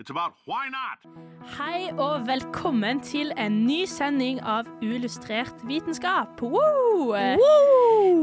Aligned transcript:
it's 0.00 0.10
about 0.10 0.32
why 0.48 0.66
not. 0.72 1.04
Hei 1.58 1.90
og 1.92 2.24
velkommen 2.28 3.02
til 3.04 3.34
en 3.40 3.62
ny 3.66 3.82
sending 3.88 4.40
av 4.40 4.68
Uillustrert 4.80 5.60
vitenskap. 5.68 6.40
Woo! 6.40 7.12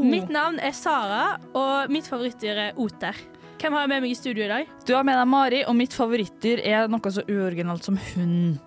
Mitt 0.01 0.31
navn 0.33 0.57
er 0.63 0.73
Sara, 0.75 1.37
og 1.53 1.93
mitt 1.93 2.09
favorittdyr 2.09 2.63
er 2.67 2.79
oter. 2.81 3.17
Hvem 3.61 3.73
har 3.73 3.85
jeg 3.85 3.91
med 3.93 4.03
meg 4.05 4.13
i 4.13 4.17
studio 4.17 4.45
i 4.45 4.51
dag? 4.51 4.73
Du 4.85 4.93
har 4.97 5.05
med 5.05 5.17
deg 5.17 5.29
Mari, 5.29 5.61
og 5.69 5.77
mitt 5.77 5.93
favorittdyr 5.93 6.61
er 6.65 6.89
noe 6.91 7.13
så 7.13 7.25
uoriginalt 7.29 7.85
som 7.85 7.97
hund. 8.13 8.57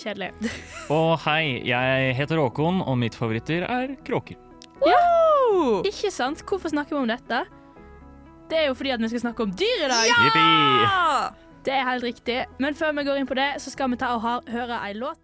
Kjedelig. 0.00 0.30
Og 0.96 1.18
hei, 1.26 1.60
jeg 1.68 2.14
heter 2.16 2.40
Håkon, 2.40 2.80
og 2.88 2.96
mitt 3.00 3.16
favorittdyr 3.18 3.66
er 3.68 3.92
kråker. 4.06 4.38
Ikke 5.84 6.08
sant? 6.14 6.40
Hvorfor 6.48 6.72
snakker 6.72 6.96
vi 6.96 7.02
om 7.02 7.10
dette? 7.10 7.42
Det 8.48 8.62
er 8.62 8.70
jo 8.70 8.78
fordi 8.78 8.94
at 8.94 9.02
vi 9.02 9.12
skal 9.12 9.26
snakke 9.26 9.44
om 9.44 9.52
dyr 9.52 9.84
i 9.84 9.92
dag. 9.92 10.08
Jippi! 10.24 11.49
Det 11.64 11.72
er 11.72 11.84
helt 11.84 12.04
riktig. 12.04 12.44
Men 12.58 12.74
før 12.74 12.92
vi 12.96 13.04
går 13.04 13.20
inn 13.20 13.28
på 13.28 13.36
det, 13.36 13.50
så 13.60 13.70
skal 13.70 13.90
vi 13.92 13.98
ta 14.00 14.14
og 14.16 14.48
høre 14.48 14.80
ei 14.86 14.94
låt. 14.96 15.18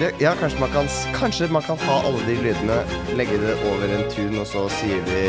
Ja, 0.00 0.08
ja 0.20 0.32
kanskje, 0.40 0.60
man 0.60 0.72
kan, 0.72 0.88
kanskje 1.14 1.48
man 1.52 1.62
kan 1.62 1.78
ha 1.84 1.98
alle 2.08 2.22
de 2.26 2.34
lydene, 2.42 2.80
legge 3.18 3.36
det 3.38 3.54
over 3.68 3.84
en 3.94 4.08
tun, 4.10 4.38
og 4.40 4.46
så 4.46 4.64
sier 4.80 5.04
vi 5.10 5.20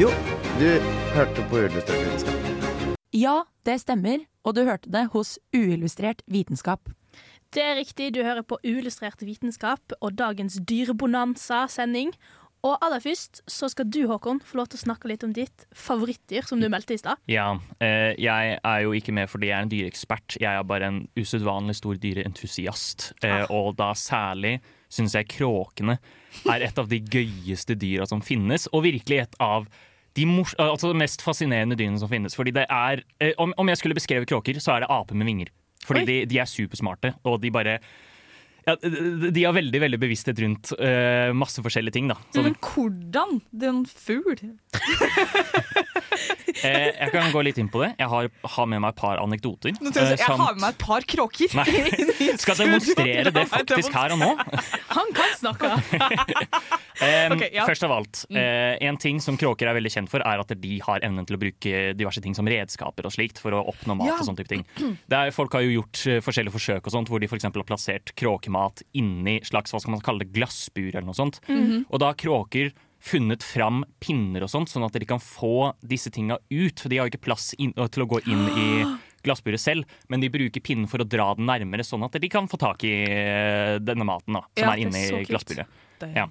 Jo, 0.00 0.12
du 0.60 0.68
hørte 1.16 1.44
på 1.50 1.60
uillustrert 1.60 2.06
vitenskap. 2.06 2.96
Ja, 3.14 3.42
det 3.66 3.80
stemmer. 3.82 4.24
Og 4.44 4.56
du 4.56 4.64
hørte 4.64 4.90
det 4.92 5.08
hos 5.12 5.38
Uillustrert 5.56 6.22
vitenskap. 6.26 6.90
Det 7.54 7.62
er 7.62 7.76
riktig, 7.78 8.14
du 8.14 8.22
hører 8.22 8.42
på 8.42 8.58
Uillustrert 8.64 9.22
vitenskap 9.22 9.94
og 10.00 10.18
dagens 10.18 10.58
Dyrebonanza-sending. 10.68 12.10
Og 12.64 12.78
aller 12.80 13.02
først 13.04 13.42
så 13.50 13.68
skal 13.68 13.88
du, 13.92 14.06
Håkon, 14.08 14.40
få 14.40 14.56
lov 14.56 14.70
til 14.72 14.80
å 14.80 14.84
snakke 14.86 15.08
litt 15.10 15.24
om 15.26 15.34
ditt 15.36 15.66
favorittdyr, 15.76 16.46
som 16.48 16.62
du 16.62 16.70
meldte 16.72 16.96
i 16.96 17.00
stad. 17.00 17.20
Ja, 17.28 17.50
eh, 17.84 18.14
jeg 18.20 18.56
er 18.56 18.78
jo 18.86 18.94
ikke 18.96 19.12
med 19.16 19.28
fordi 19.28 19.50
jeg 19.50 19.58
er 19.58 19.66
en 19.66 19.72
dyreekspert. 19.72 20.38
Jeg 20.40 20.48
er 20.48 20.64
bare 20.68 20.88
en 20.88 21.02
usedvanlig 21.18 21.76
stor 21.76 22.00
dyreentusiast. 22.00 23.10
Eh, 23.24 23.44
og 23.52 23.74
da 23.80 23.90
særlig 23.98 24.56
syns 24.92 25.16
jeg 25.18 25.28
kråkene 25.34 25.98
er 26.48 26.64
et 26.64 26.80
av 26.80 26.88
de 26.88 27.02
gøyeste 27.02 27.76
dyra 27.76 28.08
som 28.08 28.24
finnes, 28.24 28.64
og 28.72 28.86
virkelig 28.86 29.26
et 29.26 29.36
av 29.44 29.68
de 30.14 30.24
altså 30.62 30.94
mest 30.96 31.24
fascinerende 31.26 31.76
dyrene 31.76 32.00
som 32.00 32.08
finnes. 32.08 32.36
Fordi 32.38 32.54
det 32.54 32.64
er 32.70 33.04
eh, 33.20 33.34
om, 33.42 33.52
om 33.60 33.68
jeg 33.68 33.82
skulle 33.82 33.98
beskrevet 33.98 34.30
kråker, 34.30 34.56
så 34.62 34.76
er 34.76 34.84
det 34.84 34.92
aper 34.94 35.20
med 35.20 35.28
vinger. 35.28 35.52
Fordi 35.84 36.06
de, 36.08 36.18
de 36.30 36.40
er 36.40 36.48
supersmarte, 36.48 37.12
og 37.28 37.42
de 37.42 37.52
bare 37.52 37.78
ja, 38.66 38.76
de 38.80 39.44
har 39.44 39.54
veldig 39.56 39.80
veldig 39.82 40.00
bevissthet 40.00 40.38
rundt 40.44 40.72
uh, 40.78 41.30
masse 41.36 41.60
forskjellige 41.64 41.92
ting. 41.98 42.08
da 42.12 42.16
Så 42.34 42.42
Men 42.46 42.56
hvordan? 42.60 43.40
Det 43.52 43.68
er 43.68 43.74
en 43.74 43.86
fugl. 43.86 44.38
Eh, 46.64 46.86
jeg 46.96 47.10
kan 47.12 47.28
gå 47.34 47.40
litt 47.44 47.58
inn 47.60 47.68
på 47.68 47.80
det. 47.82 47.90
Jeg 47.98 48.08
har, 48.08 48.28
har 48.54 48.68
med 48.70 48.80
meg 48.80 48.94
et 48.94 49.00
par 49.00 49.18
anekdoter. 49.20 49.74
Nå 49.82 49.90
tror 49.92 50.06
jeg, 50.06 50.14
eh, 50.16 50.22
jeg 50.22 50.28
har 50.30 50.54
med 50.54 50.62
meg 50.62 50.70
et 50.70 50.78
par 50.80 51.04
kråker. 51.10 51.56
Nei, 51.58 52.36
Skal 52.42 52.56
demonstrere 52.62 53.32
det 53.34 53.42
faktisk 53.50 53.92
her 53.92 54.14
og 54.14 54.22
nå. 54.22 54.30
Han 54.96 55.12
kan 55.16 55.34
snakke! 55.36 55.72
Eh, 57.02 57.34
okay, 57.34 57.50
ja. 57.52 57.66
Først 57.68 57.84
av 57.84 57.92
alt, 57.96 58.22
eh, 58.30 58.78
en 58.86 58.96
ting 59.02 59.18
som 59.20 59.36
kråker 59.40 59.68
er 59.68 59.76
veldig 59.76 59.92
kjent 59.92 60.12
for, 60.12 60.24
er 60.24 60.40
at 60.40 60.54
de 60.62 60.78
har 60.86 61.04
evnen 61.04 61.26
til 61.28 61.36
å 61.36 61.42
bruke 61.42 61.82
diverse 61.98 62.22
ting 62.24 62.36
som 62.38 62.48
redskaper 62.48 63.10
og 63.10 63.12
slikt 63.12 63.42
for 63.42 63.58
å 63.58 63.64
oppnå 63.74 63.98
mat 63.98 64.12
Ja. 64.14 64.16
og 64.22 64.28
sånne 64.30 64.40
type 64.40 64.52
ting. 64.54 64.64
Det 65.10 65.20
er, 65.20 65.34
folk 65.34 65.52
har 65.58 65.66
jo 65.66 65.80
gjort 65.82 66.04
forskjellige 66.24 66.54
forsøk 66.54 66.86
og 66.86 66.94
sånt, 66.96 67.10
hvor 67.12 67.20
de 67.20 67.28
for 67.28 67.36
eksempel 67.40 67.64
har 67.64 67.68
plassert 67.68 68.14
kråkemat 68.16 68.53
inni 68.96 69.38
slags, 69.46 69.74
hva 69.74 69.80
skal 69.82 69.96
man 69.96 70.02
kalle 70.04 70.24
det, 70.24 70.32
glassbur 70.36 70.90
eller 70.92 71.08
noe 71.08 71.18
sånt. 71.18 71.40
Og 71.88 72.00
da 72.02 72.12
har 72.12 72.18
kråker 72.20 72.72
funnet 73.04 73.44
fram 73.44 73.82
pinner 74.00 74.46
og 74.46 74.48
sånt, 74.48 74.70
sånn 74.72 74.86
at 74.86 74.94
de 74.96 75.08
kan 75.08 75.20
få 75.20 75.74
disse 75.84 76.08
tinga 76.14 76.38
ut. 76.40 76.80
For 76.80 76.88
de 76.88 77.00
har 77.00 77.08
jo 77.08 77.12
ikke 77.12 77.26
plass 77.26 77.50
inn, 77.60 77.74
til 77.76 78.04
å 78.04 78.08
gå 78.08 78.22
inn 78.32 78.46
i 78.54 78.68
glassburet 79.24 79.60
selv, 79.60 79.88
men 80.12 80.24
de 80.24 80.30
bruker 80.32 80.64
pinnen 80.64 80.88
for 80.88 81.04
å 81.04 81.08
dra 81.08 81.30
den 81.36 81.48
nærmere, 81.48 81.84
sånn 81.84 82.04
at 82.06 82.16
de 82.20 82.28
kan 82.32 82.48
få 82.48 82.60
tak 82.60 82.84
i 82.84 82.94
eh, 83.08 83.76
denne 83.80 84.04
maten 84.08 84.36
da, 84.36 84.44
som 84.52 84.68
Ja, 84.68 84.72
er 84.72 84.84
inni 84.84 85.24
glassburet. 85.28 85.80
Ja. 86.12 86.28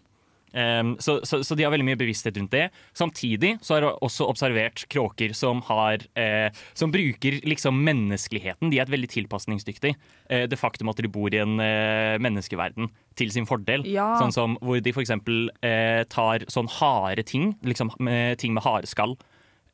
Um, 0.53 0.93
så, 1.01 1.17
så, 1.25 1.41
så 1.43 1.57
de 1.57 1.65
har 1.65 1.73
veldig 1.73 1.87
mye 1.87 1.99
bevissthet 1.99 2.37
rundt 2.37 2.53
det. 2.53 2.67
Samtidig 2.93 3.55
så 3.65 3.75
har 3.75 3.87
jeg 3.87 3.97
også 4.05 4.27
observert 4.29 4.85
kråker 4.93 5.33
som 5.37 5.63
har 5.69 6.03
eh, 6.19 6.53
Som 6.77 6.93
bruker 6.93 7.39
liksom 7.47 7.79
menneskeligheten. 7.85 8.69
De 8.69 8.79
er 8.81 8.91
veldig 8.91 9.09
tilpasningsdyktig. 9.15 9.95
Eh, 10.29 10.45
det 10.49 10.59
faktum 10.61 10.91
at 10.93 11.01
de 11.01 11.11
bor 11.11 11.33
i 11.33 11.41
en 11.41 11.57
eh, 11.63 12.19
menneskeverden 12.21 12.91
til 13.17 13.33
sin 13.33 13.49
fordel. 13.49 13.85
Ja. 13.89 14.13
Sånn 14.21 14.33
som 14.35 14.57
hvor 14.61 14.81
de 14.81 14.93
f.eks. 14.93 15.13
Eh, 15.13 16.03
tar 16.13 16.45
sånn 16.53 16.69
harde 16.79 17.25
ting, 17.25 17.55
liksom 17.65 17.93
med, 18.03 18.37
ting 18.41 18.53
med 18.53 18.65
hareskall, 18.65 19.17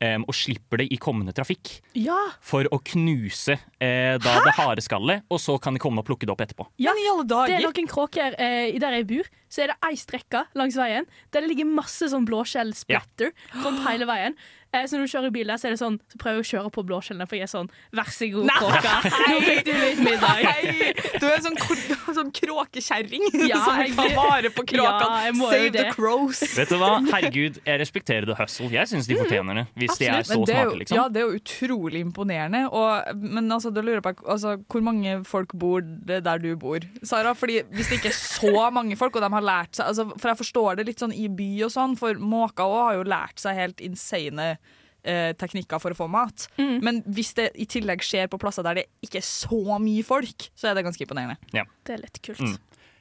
Um, 0.00 0.22
og 0.24 0.32
slipper 0.32 0.80
det 0.80 0.86
i 0.94 0.96
kommende 0.96 1.34
trafikk. 1.36 1.74
Ja! 1.92 2.16
For 2.40 2.64
å 2.72 2.78
knuse 2.88 3.58
eh, 3.84 4.14
da 4.16 4.38
det 4.46 4.54
harde 4.56 4.80
skallet, 4.80 5.26
og 5.28 5.36
så 5.44 5.58
kan 5.60 5.76
de 5.76 5.82
komme 5.82 6.00
og 6.00 6.06
plukke 6.08 6.24
det 6.24 6.32
opp 6.32 6.40
etterpå. 6.40 6.64
Ja, 6.80 6.94
i 6.96 7.04
alle 7.10 7.26
Det 7.28 7.58
er 7.58 7.66
noen 7.66 7.90
kråker 7.90 8.32
eh, 8.40 8.78
der 8.80 8.96
jeg 8.96 9.06
bor, 9.10 9.28
så 9.50 9.64
er 9.64 9.72
det 9.74 9.78
ei 9.90 9.96
strekke 9.98 10.44
langs 10.58 10.78
veien 10.78 11.08
der 11.34 11.42
det 11.42 11.50
ligger 11.50 11.68
masse 11.68 12.06
sånn 12.12 12.26
blåskjell-splatter 12.28 13.34
rundt 13.64 13.84
hele 13.88 14.06
veien. 14.08 14.38
Eh, 14.70 14.84
så 14.86 14.94
når 14.94 15.08
du 15.08 15.10
kjører 15.10 15.32
bil 15.34 15.48
der, 15.50 15.58
så 15.58 15.66
er 15.66 15.72
det 15.74 15.80
sånn 15.80 15.96
Så 16.12 16.18
prøver 16.22 16.36
jeg 16.38 16.44
å 16.44 16.48
kjøre 16.52 16.70
på 16.70 16.82
blåskjellene, 16.86 17.26
for 17.26 17.34
jeg 17.34 17.42
er 17.42 17.50
sånn 17.50 17.66
Vær 17.98 18.10
så 18.14 18.28
god, 18.30 18.50
kråka. 18.54 18.92
Nå 19.32 19.38
fikk 19.42 19.64
du 19.66 19.70
litt 19.74 20.02
middag. 20.06 20.44
Nei. 20.46 20.92
du 21.18 21.24
er 21.26 21.32
en 21.40 21.46
sånn, 21.48 21.58
sånn 22.20 22.30
kråkekjerring 22.36 23.24
Ja, 23.50 23.58
som 23.64 23.80
vil 23.80 23.96
ta 23.98 24.04
vare 24.14 24.52
på 24.54 24.62
kråkene. 24.70 25.08
Ja, 25.10 25.24
jeg 25.26 25.40
Save 25.40 25.72
the 25.74 25.84
crows. 25.96 26.42
Vet 26.54 26.70
du 26.70 26.76
hva? 26.78 26.92
Herregud, 27.08 27.58
jeg 27.66 27.80
respekterer 27.82 28.28
the 28.30 28.36
hustle. 28.38 28.68
Jeg 28.70 28.86
syns 28.92 29.10
de 29.10 29.18
fortjener 29.18 29.58
det. 29.62 29.66
Hvis 29.80 29.98
de 29.98 30.06
er 30.06 30.20
Mm, 30.20 30.26
så 30.26 30.36
er 30.36 30.38
jo, 30.38 30.46
smarte, 30.46 30.78
liksom. 30.84 30.98
Ja, 30.98 31.04
det 31.10 31.20
er 31.22 31.26
jo 31.26 31.38
utrolig 31.40 32.00
imponerende. 32.04 32.62
Og, 32.70 33.18
men 33.18 33.50
altså, 33.50 33.70
da 33.74 33.82
lurer 33.82 33.98
jeg 33.98 34.06
på 34.06 34.12
altså, 34.30 34.54
hvor 34.70 34.84
mange 34.84 35.16
folk 35.26 35.54
bor 35.58 35.82
der 35.82 36.42
du 36.42 36.50
bor, 36.60 36.84
Sara? 37.02 37.32
Fordi 37.38 37.60
Hvis 37.74 37.90
det 37.90 38.00
ikke 38.00 38.10
er 38.12 38.18
så 38.18 38.68
mange 38.74 38.98
folk, 39.00 39.16
og 39.18 39.24
de 39.24 39.32
har 39.34 39.39
lært 39.44 39.78
seg 39.78 39.90
altså, 39.90 40.06
For 40.14 40.32
jeg 40.32 40.40
forstår 40.40 40.78
det 40.78 40.86
litt 40.88 41.02
sånn 41.02 41.16
i 41.16 41.26
by 41.32 41.50
og 41.66 41.74
sånn, 41.74 41.96
for 42.00 42.20
måker 42.20 42.66
òg 42.66 42.80
har 42.84 42.98
jo 42.98 43.08
lært 43.08 43.42
seg 43.42 43.58
helt 43.58 43.84
insane 43.84 44.48
eh, 44.54 45.30
teknikker 45.40 45.82
for 45.82 45.94
å 45.94 45.98
få 45.98 46.08
mat. 46.12 46.48
Men 46.58 47.02
hvis 47.08 47.34
det 47.38 47.50
i 47.60 47.68
tillegg 47.70 48.04
skjer 48.06 48.30
på 48.30 48.40
plasser 48.40 48.66
der 48.66 48.82
det 48.82 48.88
ikke 49.04 49.20
er 49.22 49.28
så 49.28 49.78
mye 49.82 50.04
folk, 50.06 50.50
så 50.54 50.70
er 50.70 50.78
det 50.78 50.86
ganske 50.88 51.06
imponerende. 51.06 51.38
Det 51.50 51.96
er 51.96 52.04
litt 52.04 52.20
kult. 52.24 52.44
Mm. 52.44 52.58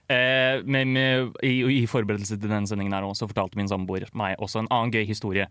Eh, 0.10 0.62
men 0.66 0.94
med, 0.96 1.36
i, 1.46 1.60
I 1.84 1.84
forberedelse 1.90 2.40
til 2.40 2.50
denne 2.50 2.70
sendingen 2.70 2.96
her 2.98 3.06
også, 3.06 3.30
fortalte 3.30 3.60
min 3.60 3.70
samboer 3.70 4.08
meg 4.18 4.40
også 4.42 4.64
en 4.64 4.72
annen 4.74 4.96
gøy 4.96 5.06
historie 5.06 5.46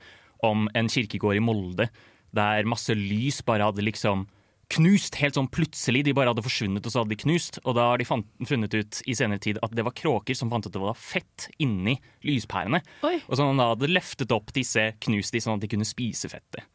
om 0.47 0.67
en 0.79 0.91
kirkegård 0.91 1.39
i 1.39 1.43
Molde 1.43 1.89
der 2.35 2.67
masse 2.69 2.95
lys 2.95 3.41
bare 3.47 3.69
hadde 3.69 3.85
liksom 3.87 4.27
knust 4.73 5.17
helt 5.21 5.39
sånn 5.39 5.49
plutselig. 5.53 6.03
De 6.07 6.15
bare 6.17 6.33
hadde 6.33 6.45
forsvunnet, 6.45 6.85
og 6.85 6.93
så 6.93 7.03
hadde 7.03 7.15
de 7.15 7.21
knust. 7.23 7.61
Og 7.65 7.77
da 7.79 7.89
har 7.91 8.01
de 8.01 8.07
fant, 8.09 8.27
funnet 8.49 8.75
ut 8.77 9.01
i 9.09 9.17
senere 9.17 9.43
tid 9.45 9.61
at 9.65 9.75
det 9.77 9.85
var 9.87 9.97
kråker 9.97 10.37
som 10.37 10.53
fant 10.53 10.67
ut 10.67 10.71
at 10.71 10.77
det 10.77 10.83
var 10.85 10.99
fett 10.99 11.49
inni 11.63 11.97
lyspærene. 12.27 12.83
Oi. 13.09 13.17
Og 13.27 13.39
så 13.39 13.49
han 13.49 13.61
da 13.61 13.71
hadde 13.73 13.91
løftet 13.93 14.35
opp 14.37 14.53
disse, 14.57 14.91
knust 15.05 15.35
de 15.35 15.43
sånn 15.45 15.57
at 15.57 15.65
de 15.65 15.73
kunne 15.73 15.89
spise 15.89 16.31
fettet. 16.33 16.69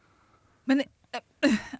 Men 0.68 0.82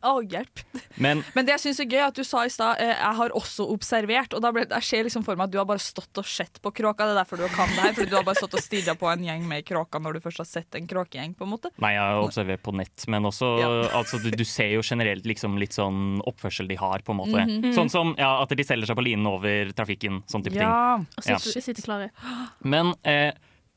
Å, 0.05 0.19
hjelp. 0.29 0.61
Men 1.01 1.23
Men 1.35 1.47
det 1.47 1.55
jeg 1.55 1.63
synes 1.63 1.79
er 1.81 1.87
gøy, 1.89 2.03
at 2.05 2.19
du 2.19 2.25
sa 2.27 2.43
i 2.45 2.51
stad 2.53 2.81
eh, 2.83 2.91
jeg 2.93 3.17
har 3.19 3.33
også 3.35 3.65
observert. 3.73 4.35
Og 4.37 4.43
da 4.45 4.51
ble, 4.53 4.67
Jeg 4.69 4.85
ser 4.87 5.07
liksom 5.07 5.25
for 5.25 5.39
meg 5.41 5.49
at 5.49 5.55
du 5.55 5.59
har 5.59 5.67
bare 5.69 5.81
stått 5.83 6.21
og 6.21 6.27
sett 6.29 6.61
på 6.63 6.73
kråka. 6.77 7.07
Det 7.09 7.15
er 7.15 7.21
derfor 7.23 7.41
du 7.41 7.47
kan 7.55 7.71
det 7.73 7.81
her, 7.81 7.95
fordi 7.97 8.11
du 8.13 8.17
har 8.19 8.27
bare 8.27 8.39
stått 8.41 8.57
og 8.59 8.63
stirra 8.65 8.95
på 9.01 9.09
en 9.11 9.25
gjeng 9.25 9.47
med 9.49 9.65
kråka 9.67 9.99
når 10.03 10.19
du 10.19 10.21
først 10.27 10.43
har 10.45 10.49
sett 10.51 10.79
en 10.79 10.87
kråkegjeng. 10.91 11.35
på 11.39 11.47
en 11.49 11.53
måte 11.55 11.73
Nei, 11.83 11.95
jeg 11.97 12.05
har 12.05 12.21
observert 12.23 12.63
på 12.67 12.75
nett, 12.77 13.07
men 13.09 13.25
også 13.31 13.51
Ja. 13.63 13.71
altså, 14.01 14.21
du, 14.23 14.31
du 14.31 14.45
ser 14.45 14.75
jo 14.77 14.83
generelt 14.85 15.25
liksom 15.27 15.57
litt 15.61 15.73
sånn 15.77 16.21
oppførsel 16.29 16.69
de 16.69 16.77
har, 16.81 17.01
på 17.07 17.17
en 17.17 17.23
måte. 17.23 17.47
Sånn 17.77 17.91
som 17.93 18.15
ja, 18.21 18.35
at 18.45 18.53
de 18.53 18.65
selger 18.67 18.87
seg 18.93 18.99
på 19.01 19.05
linen 19.09 19.27
over 19.31 19.73
trafikken, 19.77 20.23
sånn 20.31 20.45
type 20.45 20.59
ting. 20.59 20.69
Ja. 20.69 21.01
Og 21.01 21.25
Ja. 21.31 21.39
sitter, 21.41 21.65
sitter 21.73 21.83
klare. 21.89 22.11
Men 22.63 22.93
eh, 23.09 23.33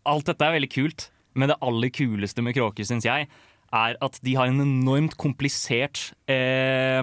alt 0.07 0.27
dette 0.29 0.43
er 0.45 0.53
veldig 0.59 0.69
kult, 0.71 1.09
men 1.37 1.51
det 1.51 1.57
aller 1.61 1.89
kuleste 1.93 2.41
med 2.41 2.55
kråker, 2.57 2.85
syns 2.87 3.05
jeg, 3.05 3.27
er 3.75 3.97
at 4.03 4.19
de 4.23 4.35
har 4.37 4.51
en 4.51 4.63
enormt 4.63 5.17
komplisert 5.19 6.11
eh, 6.31 7.01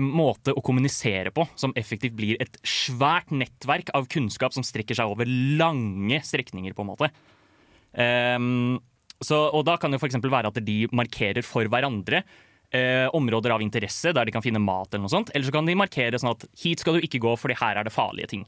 måte 0.00 0.52
å 0.52 0.62
kommunisere 0.64 1.32
på, 1.32 1.46
som 1.56 1.72
effektivt 1.78 2.16
blir 2.18 2.40
et 2.42 2.58
svært 2.66 3.30
nettverk 3.32 3.92
av 3.96 4.08
kunnskap 4.12 4.52
som 4.52 4.66
strekker 4.66 4.98
seg 4.98 5.08
over 5.08 5.28
lange 5.28 6.20
strekninger, 6.26 6.74
på 6.76 6.84
en 6.84 6.90
måte. 6.90 7.10
Um, 7.94 8.78
så, 9.20 9.38
og 9.52 9.64
da 9.68 9.76
kan 9.80 9.92
det 9.92 10.00
f.eks. 10.00 10.18
være 10.20 10.50
at 10.50 10.60
de 10.64 10.78
markerer 10.96 11.44
for 11.44 11.68
hverandre 11.68 12.22
eh, 12.72 13.06
områder 13.16 13.54
av 13.54 13.64
interesse 13.64 14.12
der 14.16 14.26
de 14.26 14.34
kan 14.34 14.44
finne 14.44 14.62
mat, 14.62 14.88
eller 14.92 15.04
noe 15.04 15.12
sånt. 15.12 15.32
Eller 15.34 15.48
så 15.48 15.54
kan 15.54 15.68
de 15.68 15.76
markere 15.78 16.20
sånn 16.20 16.32
at 16.32 16.46
hit 16.60 16.82
skal 16.82 16.96
du 16.96 17.06
ikke 17.06 17.22
gå, 17.22 17.34
fordi 17.40 17.58
her 17.60 17.80
er 17.80 17.86
det 17.86 17.94
farlige 17.94 18.30
ting. 18.32 18.46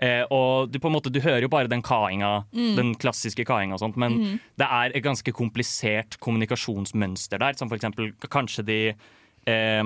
Eh, 0.00 0.24
og 0.34 0.72
du, 0.72 0.80
på 0.82 0.90
en 0.90 0.96
måte, 0.96 1.12
du 1.12 1.20
hører 1.24 1.44
jo 1.46 1.52
bare 1.52 1.70
den 1.70 1.84
kainga, 1.84 2.46
den 2.78 2.94
klassiske 3.00 3.44
kainga 3.48 3.76
og 3.76 3.82
sånt, 3.84 3.96
men 4.00 4.18
det 4.58 4.66
er 4.66 4.96
et 4.96 5.04
ganske 5.04 5.32
komplisert 5.36 6.18
kommunikasjonsmønster 6.24 7.42
der, 7.42 7.56
som 7.58 7.68
for 7.70 7.78
eksempel 7.78 8.12
kanskje 8.32 8.66
de 8.66 8.80
eh, 8.92 9.82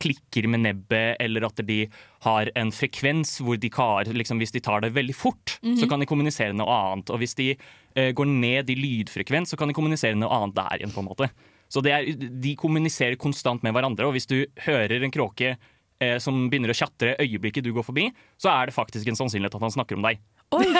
klikker 0.00 0.46
med 0.48 0.62
nebbet, 0.64 1.16
eller 1.20 1.46
at 1.48 1.60
de 1.66 1.80
har 2.26 2.50
en 2.54 2.70
frekvens 2.72 3.40
hvor 3.42 3.58
de 3.60 3.70
kar, 3.72 4.06
liksom, 4.06 4.38
hvis 4.38 4.54
de 4.54 4.62
tar 4.62 4.84
det 4.84 4.92
veldig 4.94 5.16
fort, 5.16 5.56
så 5.78 5.88
kan 5.90 6.00
de 6.00 6.06
kommunisere 6.06 6.54
noe 6.54 6.70
annet. 6.70 7.10
Og 7.10 7.18
hvis 7.22 7.34
de 7.34 7.48
eh, 7.54 8.12
går 8.14 8.28
ned 8.30 8.70
i 8.70 8.78
lydfrekvens, 8.78 9.50
så 9.50 9.58
kan 9.58 9.68
de 9.68 9.74
kommunisere 9.74 10.18
noe 10.18 10.30
annet 10.30 10.56
der 10.56 10.78
igjen, 10.78 10.94
på 10.94 11.02
en 11.02 11.10
måte. 11.10 11.30
Så 11.70 11.82
det 11.86 11.92
er, 11.94 12.06
de 12.14 12.54
kommuniserer 12.58 13.18
konstant 13.20 13.62
med 13.62 13.74
hverandre, 13.74 14.06
og 14.06 14.16
hvis 14.16 14.26
du 14.30 14.44
hører 14.66 15.02
en 15.02 15.14
kråke 15.14 15.56
eh, 16.00 16.16
som 16.22 16.48
begynner 16.50 16.72
å 16.72 16.76
tjatre 16.76 17.14
øyeblikket 17.22 17.64
du 17.66 17.72
går 17.76 17.84
forbi, 17.86 18.08
så 18.40 18.50
er 18.52 18.70
det 18.70 18.74
faktisk 18.76 19.08
en 19.12 19.18
sannsynlighet 19.20 19.54
at 19.58 19.64
han 19.66 19.74
snakker 19.76 19.98
om 20.00 20.06
deg. 20.08 20.20
Oi! 20.56 20.66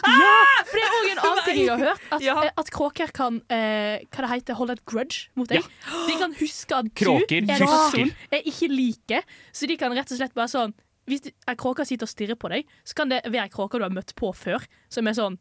Ja! 0.00 0.34
For 0.68 0.76
det 0.78 0.82
er 0.84 0.94
òg 0.96 1.06
en 1.10 1.18
annen 1.24 1.40
ting 1.44 1.58
jeg 1.60 1.70
har 1.70 1.80
hørt. 1.82 2.02
At, 2.14 2.22
Ja. 2.24 2.34
eh, 2.44 2.50
at 2.62 2.68
kråker 2.72 3.10
kan 3.16 3.40
eh, 3.52 4.02
hva 4.12 4.22
det 4.24 4.30
heter, 4.30 4.56
holde 4.58 4.76
et 4.78 4.82
grudge 4.88 5.28
mot 5.36 5.48
deg. 5.50 5.64
De 6.08 6.14
kan 6.20 6.32
huske 6.38 6.76
at 6.76 6.88
du 6.94 7.04
er 7.10 7.36
en 7.40 7.50
person 7.50 8.12
jeg 8.32 8.44
ikke 8.52 8.68
liker. 8.72 9.26
Så 9.52 9.68
de 9.68 9.76
kan 9.80 9.92
rett 9.96 10.12
og 10.14 10.20
slett 10.20 10.34
bare 10.36 10.48
sånn 10.52 10.72
Hvis 11.10 11.26
en 11.48 11.56
kråke 11.58 11.84
sitter 11.88 12.06
og 12.06 12.12
stirrer 12.12 12.38
på 12.38 12.48
deg, 12.52 12.68
så 12.86 12.94
kan 13.00 13.10
det 13.10 13.22
være 13.26 13.48
kråker 13.52 13.80
du 13.82 13.86
har 13.88 13.92
møtt 13.94 14.12
på 14.18 14.30
før, 14.36 14.62
som 14.92 15.08
er 15.10 15.16
sånn 15.18 15.38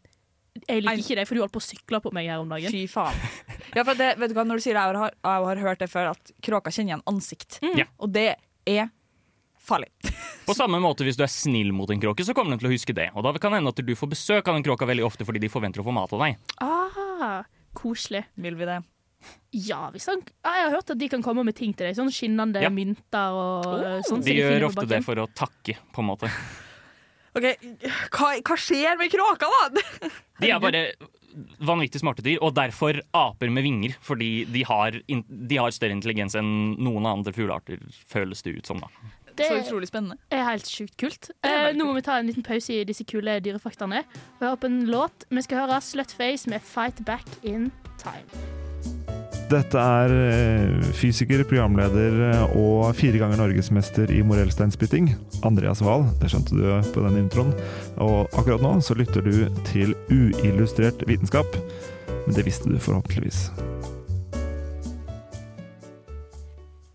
Jeg 0.67 0.81
liker 0.83 1.03
ikke 1.03 1.17
deg, 1.19 1.27
for 1.29 1.37
du 1.37 1.43
holdt 1.43 1.53
på 1.55 1.61
å 1.61 1.67
sykle 1.67 1.99
på 2.03 2.11
meg 2.15 2.27
her 2.31 2.41
om 2.41 2.49
dagen. 2.51 2.73
Fy 2.73 2.85
faen. 2.89 3.15
Ja, 3.77 3.83
for 3.85 3.93
det, 3.99 4.15
vet 4.19 4.31
du 4.33 4.37
hva, 4.39 4.47
når 4.49 4.59
du 4.59 4.65
sier 4.65 4.75
det, 4.79 4.85
jeg 4.89 5.01
har, 5.03 5.13
jeg 5.13 5.45
har 5.51 5.61
hørt 5.67 5.83
det 5.83 5.89
før, 5.91 6.09
at 6.15 6.31
kråker 6.43 6.73
kjenner 6.73 6.95
igjen 6.95 7.05
ansikt. 7.11 7.59
Ja. 7.77 7.85
Og 8.01 8.11
det 8.15 8.31
er 8.67 8.89
farlig. 9.69 9.89
På 10.49 10.55
samme 10.57 10.79
måte 10.81 11.05
hvis 11.07 11.17
du 11.19 11.23
er 11.25 11.31
snill 11.31 11.71
mot 11.75 11.89
en 11.93 12.01
kråke, 12.01 12.25
så 12.25 12.33
kommer 12.37 12.55
den 12.55 12.61
til 12.63 12.69
å 12.71 12.73
huske 12.73 12.95
det. 12.97 13.09
Og 13.15 13.25
da 13.25 13.33
kan 13.37 13.53
det 13.53 13.61
hende 13.61 13.73
at 13.75 13.81
du 13.85 13.93
får 13.97 14.11
besøk 14.15 14.49
av 14.49 14.57
den 14.57 14.65
kråka 14.65 14.87
veldig 14.89 15.05
ofte 15.07 15.27
fordi 15.27 15.41
de 15.45 15.51
forventer 15.53 15.83
å 15.83 15.87
få 15.87 15.93
mat 15.95 16.13
av 16.17 16.23
deg. 16.25 16.39
Ah, 16.65 17.43
koselig. 17.77 18.25
Vil 18.41 18.57
vi 18.59 18.67
det? 18.69 18.79
Ja, 19.51 19.89
hvis 19.91 20.05
han, 20.07 20.21
ja, 20.45 20.53
jeg 20.55 20.65
har 20.69 20.73
hørt 20.77 20.93
at 20.93 20.99
de 21.01 21.09
kan 21.11 21.23
komme 21.25 21.43
med 21.43 21.57
ting 21.57 21.73
til 21.75 21.89
deg. 21.89 21.97
Sånn 21.97 22.11
skinnende 22.13 22.61
Ja. 22.63 22.69
mynter 22.71 23.35
og 23.35 23.67
oh, 23.67 23.85
sånn. 23.99 24.19
som 24.19 24.25
De 24.25 24.37
gjør 24.37 24.69
ofte 24.69 24.87
det 24.87 25.01
for 25.05 25.19
å 25.19 25.27
takke, 25.35 25.75
på 25.93 26.03
en 26.03 26.07
måte. 26.13 26.31
Ok, 27.37 27.45
Hva, 28.15 28.29
hva 28.41 28.55
skjer 28.57 28.97
med 28.97 29.11
kråka, 29.13 29.49
da? 29.53 30.09
De 30.41 30.49
er 30.49 30.61
bare 30.63 30.83
vanvittig 31.61 32.01
smarte 32.01 32.23
dyr, 32.25 32.39
og 32.41 32.55
derfor 32.57 32.97
aper 33.15 33.51
med 33.53 33.63
vinger. 33.67 33.93
Fordi 34.01 34.45
de 34.49 34.63
har, 34.65 34.97
de 35.05 35.59
har 35.59 35.75
større 35.75 35.93
intelligens 35.93 36.35
enn 36.39 36.49
noen 36.81 37.05
andre 37.09 37.33
fuglearter, 37.35 37.83
føles 38.09 38.41
det 38.45 38.55
ut 38.57 38.71
som. 38.71 38.81
da. 38.81 38.89
Det 39.39 39.47
Så 39.47 39.57
utrolig 39.63 39.87
spennende. 39.89 40.17
er 40.31 40.43
helt 40.49 40.67
sjukt 40.67 40.97
kult. 40.99 41.31
Eh, 41.47 41.71
nå 41.77 41.87
må 41.87 41.95
vi 41.95 42.03
ta 42.05 42.19
en 42.19 42.27
liten 42.27 42.43
pause 42.43 42.75
i 42.75 42.83
disse 42.87 43.05
kule 43.07 43.39
dyrefaktaene. 43.39 44.03
Vi 44.39 44.45
høre 44.45 44.59
på 44.59 44.67
en 44.69 44.85
låt. 44.91 45.25
Vi 45.31 45.41
skal 45.45 45.63
høre 45.65 45.81
Slutface 45.81 46.49
med 46.49 46.61
'Fight 46.61 47.03
Back 47.05 47.25
In 47.43 47.71
Time'. 47.97 48.27
Dette 49.49 49.81
er 49.81 50.11
eh, 50.13 50.83
fysiker, 50.93 51.41
programleder 51.49 52.19
eh, 52.27 52.57
og 52.59 52.93
fire 52.95 53.17
ganger 53.17 53.39
norgesmester 53.41 54.11
i 54.13 54.21
morellsteinspytting, 54.21 55.15
Andreas 55.43 55.81
Wahl. 55.81 56.05
Det 56.21 56.29
skjønte 56.29 56.53
du 56.53 56.91
på 56.93 57.01
den 57.07 57.17
introen. 57.23 57.55
Og 57.97 58.29
akkurat 58.37 58.61
nå 58.61 58.75
så 58.85 58.93
lytter 58.93 59.25
du 59.25 59.47
til 59.71 59.95
uillustrert 60.13 61.01
vitenskap. 61.09 61.57
Men 62.27 62.35
det 62.35 62.45
visste 62.45 62.69
du 62.69 62.77
forhåpentligvis. 62.77 63.47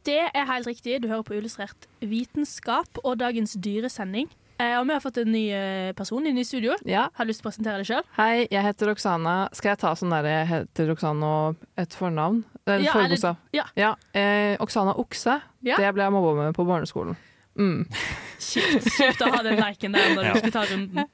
Det 0.05 0.19
er 0.35 0.45
helt 0.51 0.67
riktig. 0.69 0.99
Du 1.03 1.09
hører 1.09 1.23
på 1.25 1.35
Illustrert 1.39 1.87
vitenskap 2.05 2.99
og 3.05 3.19
dagens 3.23 3.55
dyresending. 3.57 4.29
Eh, 4.63 4.77
og 4.79 4.85
vi 4.87 4.93
har 4.95 5.01
fått 5.03 5.17
en 5.19 5.33
ny 5.35 5.49
eh, 5.51 5.93
person 5.99 6.27
inn 6.31 6.37
i 6.39 6.45
studio. 6.47 6.77
Ja, 6.87 7.09
Har 7.17 7.27
du 7.27 7.33
lyst 7.33 7.41
til 7.43 7.49
å 7.49 7.51
presentere 7.51 7.81
deg 7.83 7.89
sjøl? 7.89 8.05
hei, 8.19 8.45
jeg 8.53 8.63
heter 8.63 8.93
Roxana. 8.93 9.33
Skal 9.57 9.73
jeg 9.73 9.81
ta 9.83 9.95
sånn 9.99 10.13
der 10.15 10.29
jeg 10.31 10.47
heter 10.53 10.91
Roxana 10.93 11.31
og 11.49 11.65
et 11.81 11.97
fornavn? 11.99 12.45
Det 12.65 12.77
er 12.77 12.85
Ja, 12.85 12.93
forbokstav. 12.95 13.41
ja. 13.57 13.65
ja. 13.81 13.95
Eh, 14.15 14.55
Oksana 14.63 14.95
Okse. 15.03 15.41
Ja. 15.67 15.81
Det 15.81 15.91
ble 15.97 16.07
jeg 16.07 16.15
mobba 16.15 16.37
med 16.45 16.55
på 16.55 16.65
barneskolen. 16.69 17.17
Mm. 17.59 17.83
Kjipt 18.45 18.87
kjipt 18.95 19.25
å 19.27 19.33
ha 19.35 19.43
den 19.47 19.59
leken 19.59 19.93
der 19.99 20.15
når 20.15 20.25
Ja. 20.31 20.33
du 20.37 20.39
skal 20.45 20.55
ta 20.61 20.65
runden. 20.71 21.11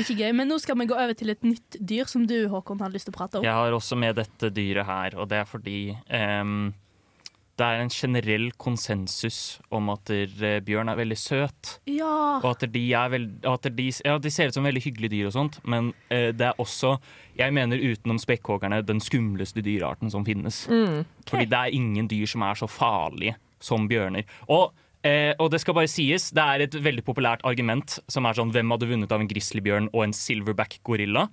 Ikke 0.00 0.14
gøy, 0.18 0.32
men 0.36 0.48
nå 0.50 0.58
skal 0.62 0.76
vi 0.78 0.86
gå 0.90 0.94
over 0.98 1.14
til 1.18 1.30
et 1.32 1.42
nytt 1.46 1.78
dyr 1.80 2.06
som 2.10 2.26
du, 2.28 2.36
Håkon, 2.50 2.80
hadde 2.82 2.94
lyst 2.98 3.08
til 3.08 3.14
å 3.14 3.18
prate 3.20 3.38
om. 3.40 3.46
Jeg 3.46 3.54
har 3.56 3.72
også 3.78 3.96
med 3.98 4.18
dette 4.20 4.50
dyret 4.54 4.86
her, 4.86 5.16
og 5.18 5.30
det 5.32 5.40
er 5.44 5.48
fordi 5.50 5.78
ehm, 6.10 6.72
det 7.60 7.66
er 7.66 7.82
en 7.82 7.92
generell 7.92 8.48
konsensus 8.60 9.60
om 9.74 9.90
at 9.92 10.10
der, 10.10 10.62
bjørn 10.64 10.90
er 10.92 10.98
veldig 10.98 11.18
søt. 11.20 11.74
Ja. 11.90 12.40
Og 12.40 12.48
at 12.54 12.64
de, 12.72 12.84
er 12.96 13.12
veld, 13.12 13.30
at 13.48 13.68
de, 13.76 13.88
ja, 14.06 14.16
de 14.18 14.32
ser 14.32 14.50
ut 14.50 14.56
som 14.56 14.66
veldig 14.66 14.82
hyggelige 14.84 15.14
dyr 15.14 15.30
og 15.30 15.36
sånt, 15.36 15.60
men 15.68 15.92
eh, 16.08 16.30
det 16.36 16.50
er 16.50 16.62
også, 16.62 16.96
jeg 17.38 17.54
mener 17.56 17.80
utenom 17.80 18.20
spekkhoggerne, 18.22 18.82
den 18.88 19.02
skumleste 19.04 19.64
dyrearten 19.64 20.12
som 20.12 20.24
finnes. 20.26 20.64
Mm. 20.70 21.02
Fordi 21.28 21.48
det 21.50 21.60
er 21.60 21.76
ingen 21.76 22.08
dyr 22.10 22.30
som 22.30 22.46
er 22.48 22.60
så 22.60 22.70
farlige 22.70 23.36
som 23.60 23.84
bjørner. 23.90 24.24
Og, 24.48 24.72
eh, 25.04 25.34
og 25.36 25.52
det 25.52 25.60
skal 25.60 25.76
bare 25.76 25.90
sies, 25.90 26.30
det 26.36 26.44
er 26.44 26.64
et 26.64 26.80
veldig 26.80 27.04
populært 27.04 27.44
argument 27.48 27.98
som 28.08 28.26
er 28.26 28.40
sånn 28.40 28.54
hvem 28.54 28.72
hadde 28.72 28.88
vunnet 28.88 29.12
av 29.12 29.20
en 29.20 29.30
grizzlybjørn 29.30 29.92
og 29.92 30.06
en 30.06 30.16
silverback 30.16 30.80
gorilla? 30.86 31.28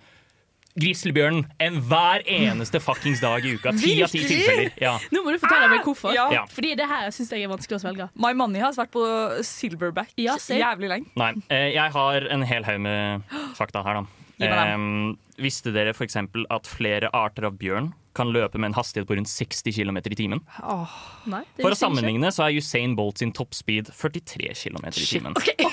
Grizzlybjørnen 0.77 1.45
enhver 1.63 2.21
eneste 2.29 2.79
fuckings 2.83 3.21
dag 3.23 3.45
i 3.45 3.55
uka. 3.57 3.73
Ti 3.77 3.95
av 4.05 4.11
ti 4.13 4.21
tilfeller. 4.29 4.71
Ja. 4.81 4.95
Nå 5.13 5.23
må 5.25 5.33
du 5.33 5.39
fortelle 5.41 5.69
meg 5.73 5.83
hvorfor. 5.87 6.13
Ja. 6.15 6.27
Ja. 6.33 6.43
Fordi 6.53 6.75
det 6.77 6.87
her 6.89 7.09
syns 7.15 7.31
jeg 7.33 7.47
er 7.47 7.51
vanskelig 7.51 7.79
å 7.79 7.83
svelge. 7.83 8.09
My 8.15 8.33
Money 8.37 8.61
har 8.61 8.75
vært 8.77 8.93
på 8.93 9.03
silverback 9.47 10.13
Ja, 10.21 10.37
jævlig 10.37 10.91
lenge. 10.93 11.09
Nei, 11.17 11.31
eh, 11.49 11.71
jeg 11.75 11.91
har 11.97 12.29
en 12.37 12.45
hel 12.45 12.63
haug 12.67 12.79
med 12.85 13.23
fakta 13.57 13.83
her, 13.85 14.01
da. 14.01 14.05
Gi 14.37 14.51
meg 14.51 14.57
Eh, 14.67 15.15
visste 15.41 15.71
dere 15.75 15.93
f.eks. 15.93 16.17
at 16.49 16.67
flere 16.69 17.09
arter 17.15 17.47
av 17.49 17.57
bjørn 17.59 17.91
kan 18.17 18.31
løpe 18.33 18.57
med 18.57 18.71
en 18.71 18.77
hastighet 18.79 19.07
på 19.07 19.15
rundt 19.17 19.29
60 19.29 19.75
km 19.75 19.99
i 20.01 20.17
timen? 20.17 20.41
Åh, 20.63 20.93
Nei, 21.29 21.43
det 21.55 21.61
For 21.65 21.75
å 21.75 21.77
sammenligne 21.77 22.31
så 22.33 22.47
er 22.47 22.57
Usain 22.57 22.95
Bolt 22.97 23.21
sin 23.21 23.33
toppspeed 23.35 23.91
43 23.93 24.53
km 24.57 24.87
i 24.89 25.05
timen. 25.05 25.37
Okay. 25.37 25.55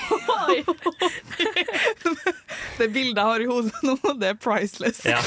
Det 2.77 2.89
bildet 2.91 3.19
jeg 3.19 3.27
har 3.29 3.41
i 3.41 3.47
hodet 3.47 3.79
nå, 3.87 3.95
det 4.19 4.33
er 4.33 4.37
priceless. 4.39 4.99
Ja. 5.07 5.19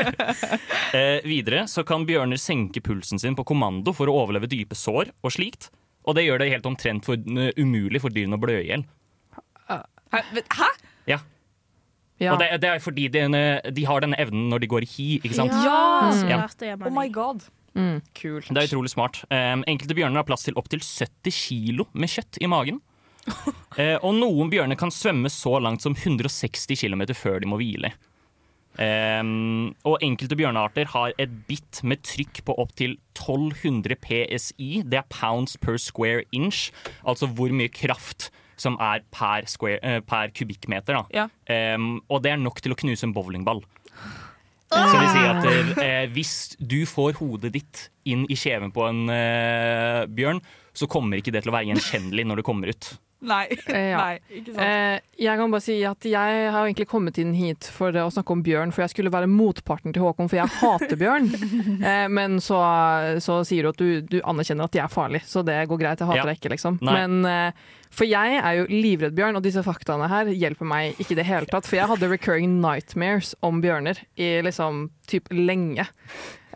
eh, 0.96 1.20
videre 1.26 1.66
så 1.68 1.84
kan 1.86 2.06
bjørner 2.08 2.40
senke 2.40 2.80
pulsen 2.84 3.20
sin 3.20 3.36
på 3.36 3.44
kommando 3.48 3.92
for 3.96 4.08
å 4.10 4.14
overleve 4.22 4.48
dype 4.50 4.76
sår 4.78 5.12
og 5.20 5.34
slikt. 5.36 5.68
Og 6.08 6.16
det 6.16 6.24
gjør 6.24 6.40
det 6.40 6.48
helt 6.54 6.68
omtrent 6.70 7.04
for, 7.06 7.20
uh, 7.20 7.50
umulig 7.60 8.00
for 8.00 8.12
dyrene 8.14 8.38
å 8.38 8.42
blø 8.42 8.56
i 8.62 8.70
hjel. 8.70 8.86
Hæ? 9.68 9.82
vet- 10.32 10.56
Hæ? 10.56 10.70
Ja. 11.12 11.20
Ja. 12.20 12.34
Og 12.34 12.42
det, 12.42 12.50
det 12.60 12.68
er 12.68 12.82
fordi 12.84 13.08
de, 13.12 13.24
de 13.72 13.86
har 13.88 14.04
denne 14.04 14.18
evnen 14.20 14.50
når 14.52 14.64
de 14.64 14.68
går 14.70 14.84
i 14.84 14.90
hi. 14.90 15.08
ikke 15.22 15.38
sant? 15.38 15.56
Ja, 15.64 16.10
lærte 16.28 16.74
Oh 16.76 16.92
my 16.92 17.08
god. 17.12 17.46
Mm. 17.74 18.00
Kult. 18.18 18.50
Det 18.50 18.60
er 18.60 18.68
utrolig 18.68 18.92
smart. 18.92 19.22
Um, 19.30 19.64
enkelte 19.70 19.96
bjørner 19.96 20.20
har 20.20 20.28
plass 20.28 20.44
til 20.46 20.58
opptil 20.60 20.82
70 20.82 21.32
kilo 21.32 21.86
med 21.92 22.12
kjøtt 22.12 22.40
i 22.42 22.50
magen. 22.50 22.82
uh, 23.30 23.96
og 24.06 24.12
noen 24.18 24.52
bjørner 24.52 24.78
kan 24.78 24.92
svømme 24.92 25.30
så 25.32 25.56
langt 25.62 25.84
som 25.86 25.96
160 25.96 26.76
km 26.76 27.06
før 27.16 27.40
de 27.40 27.50
må 27.50 27.60
hvile. 27.60 27.94
Um, 28.80 29.72
og 29.84 29.98
enkelte 30.04 30.36
bjørnearter 30.38 30.92
har 30.92 31.14
et 31.20 31.32
bitt 31.48 31.80
med 31.82 32.04
trykk 32.06 32.42
på 32.46 32.54
opptil 32.62 32.98
1200 33.16 33.96
PSI. 34.04 34.84
Det 34.86 35.00
er 35.00 35.08
pounds 35.10 35.56
per 35.60 35.80
square 35.80 36.22
inch, 36.32 36.68
altså 37.02 37.28
hvor 37.28 37.52
mye 37.54 37.72
kraft 37.72 38.30
som 38.60 38.76
er 38.82 39.04
per, 39.12 39.48
square, 39.50 39.80
eh, 39.82 40.00
per 40.04 40.32
kubikkmeter. 40.36 40.98
Da. 40.98 41.04
Ja. 41.14 41.28
Um, 41.74 42.02
og 42.10 42.22
det 42.24 42.34
er 42.34 42.42
nok 42.42 42.60
til 42.62 42.74
å 42.74 42.78
knuse 42.78 43.08
en 43.08 43.16
bowlingball. 43.16 43.64
Så 44.70 44.86
det 44.86 45.00
vil 45.00 45.10
si 45.10 45.22
at 45.26 45.78
eh, 45.82 46.04
hvis 46.14 46.34
du 46.62 46.84
får 46.86 47.16
hodet 47.18 47.50
ditt 47.56 47.88
inn 48.06 48.22
i 48.30 48.36
kjeven 48.38 48.70
på 48.74 48.84
en 48.86 49.00
eh, 49.10 50.04
bjørn, 50.06 50.38
så 50.76 50.86
kommer 50.90 51.18
ikke 51.18 51.32
det 51.34 51.42
til 51.42 51.50
å 51.50 51.56
være 51.56 51.72
gjenkjennelig 51.72 52.26
når 52.28 52.40
det 52.40 52.46
kommer 52.46 52.70
ut. 52.70 52.92
Nei. 53.20 53.42
Eh, 53.68 53.90
ja. 53.90 53.98
Nei, 54.00 54.20
ikke 54.40 54.54
sant. 54.54 54.62
Eh, 54.64 55.00
jeg 55.20 55.36
kan 55.40 55.52
bare 55.52 55.64
si 55.64 55.74
at 55.84 56.06
jeg 56.08 56.44
har 56.54 56.64
egentlig 56.64 56.86
kommet 56.88 57.18
inn 57.20 57.34
hit 57.36 57.66
for 57.74 57.92
å 58.00 58.06
snakke 58.12 58.32
om 58.32 58.44
bjørn, 58.46 58.72
for 58.72 58.84
jeg 58.86 58.94
skulle 58.94 59.12
være 59.12 59.28
motparten 59.28 59.92
til 59.92 60.06
Håkon, 60.06 60.30
for 60.32 60.40
jeg 60.40 60.54
hater 60.60 60.96
bjørn. 61.00 61.28
eh, 61.90 62.06
men 62.08 62.38
så, 62.40 62.60
så 63.20 63.40
sier 63.44 63.66
du 63.68 63.72
at 63.74 63.82
du, 63.82 63.90
du 64.08 64.18
anerkjenner 64.24 64.64
at 64.70 64.72
de 64.76 64.80
er 64.80 64.92
farlige, 64.92 65.28
så 65.28 65.44
det 65.46 65.58
går 65.68 65.82
greit. 65.84 66.00
Jeg 66.00 66.08
hater 66.12 66.22
Ja. 66.22 66.26
det 66.30 66.38
ikke, 66.40 66.54
liksom. 66.54 66.80
Nei. 66.80 66.96
Men 66.96 67.28
eh, 67.28 67.68
for 67.90 68.06
jeg 68.08 68.38
er 68.40 68.56
jo 68.60 68.66
livredd 68.70 69.16
bjørn, 69.18 69.36
og 69.36 69.44
disse 69.44 69.62
faktaene 69.66 70.08
her 70.08 70.30
hjelper 70.32 70.68
meg 70.72 70.96
ikke 71.02 71.16
i 71.16 71.20
det 71.20 71.28
hele 71.28 71.48
tatt. 71.50 71.66
For 71.68 71.76
jeg 71.80 71.90
hadde 71.90 72.08
recurring 72.12 72.56
nightmares 72.62 73.34
om 73.44 73.60
bjørner 73.64 74.00
i 74.16 74.36
liksom 74.46 74.86
typ 75.10 75.28
lenge. 75.34 75.84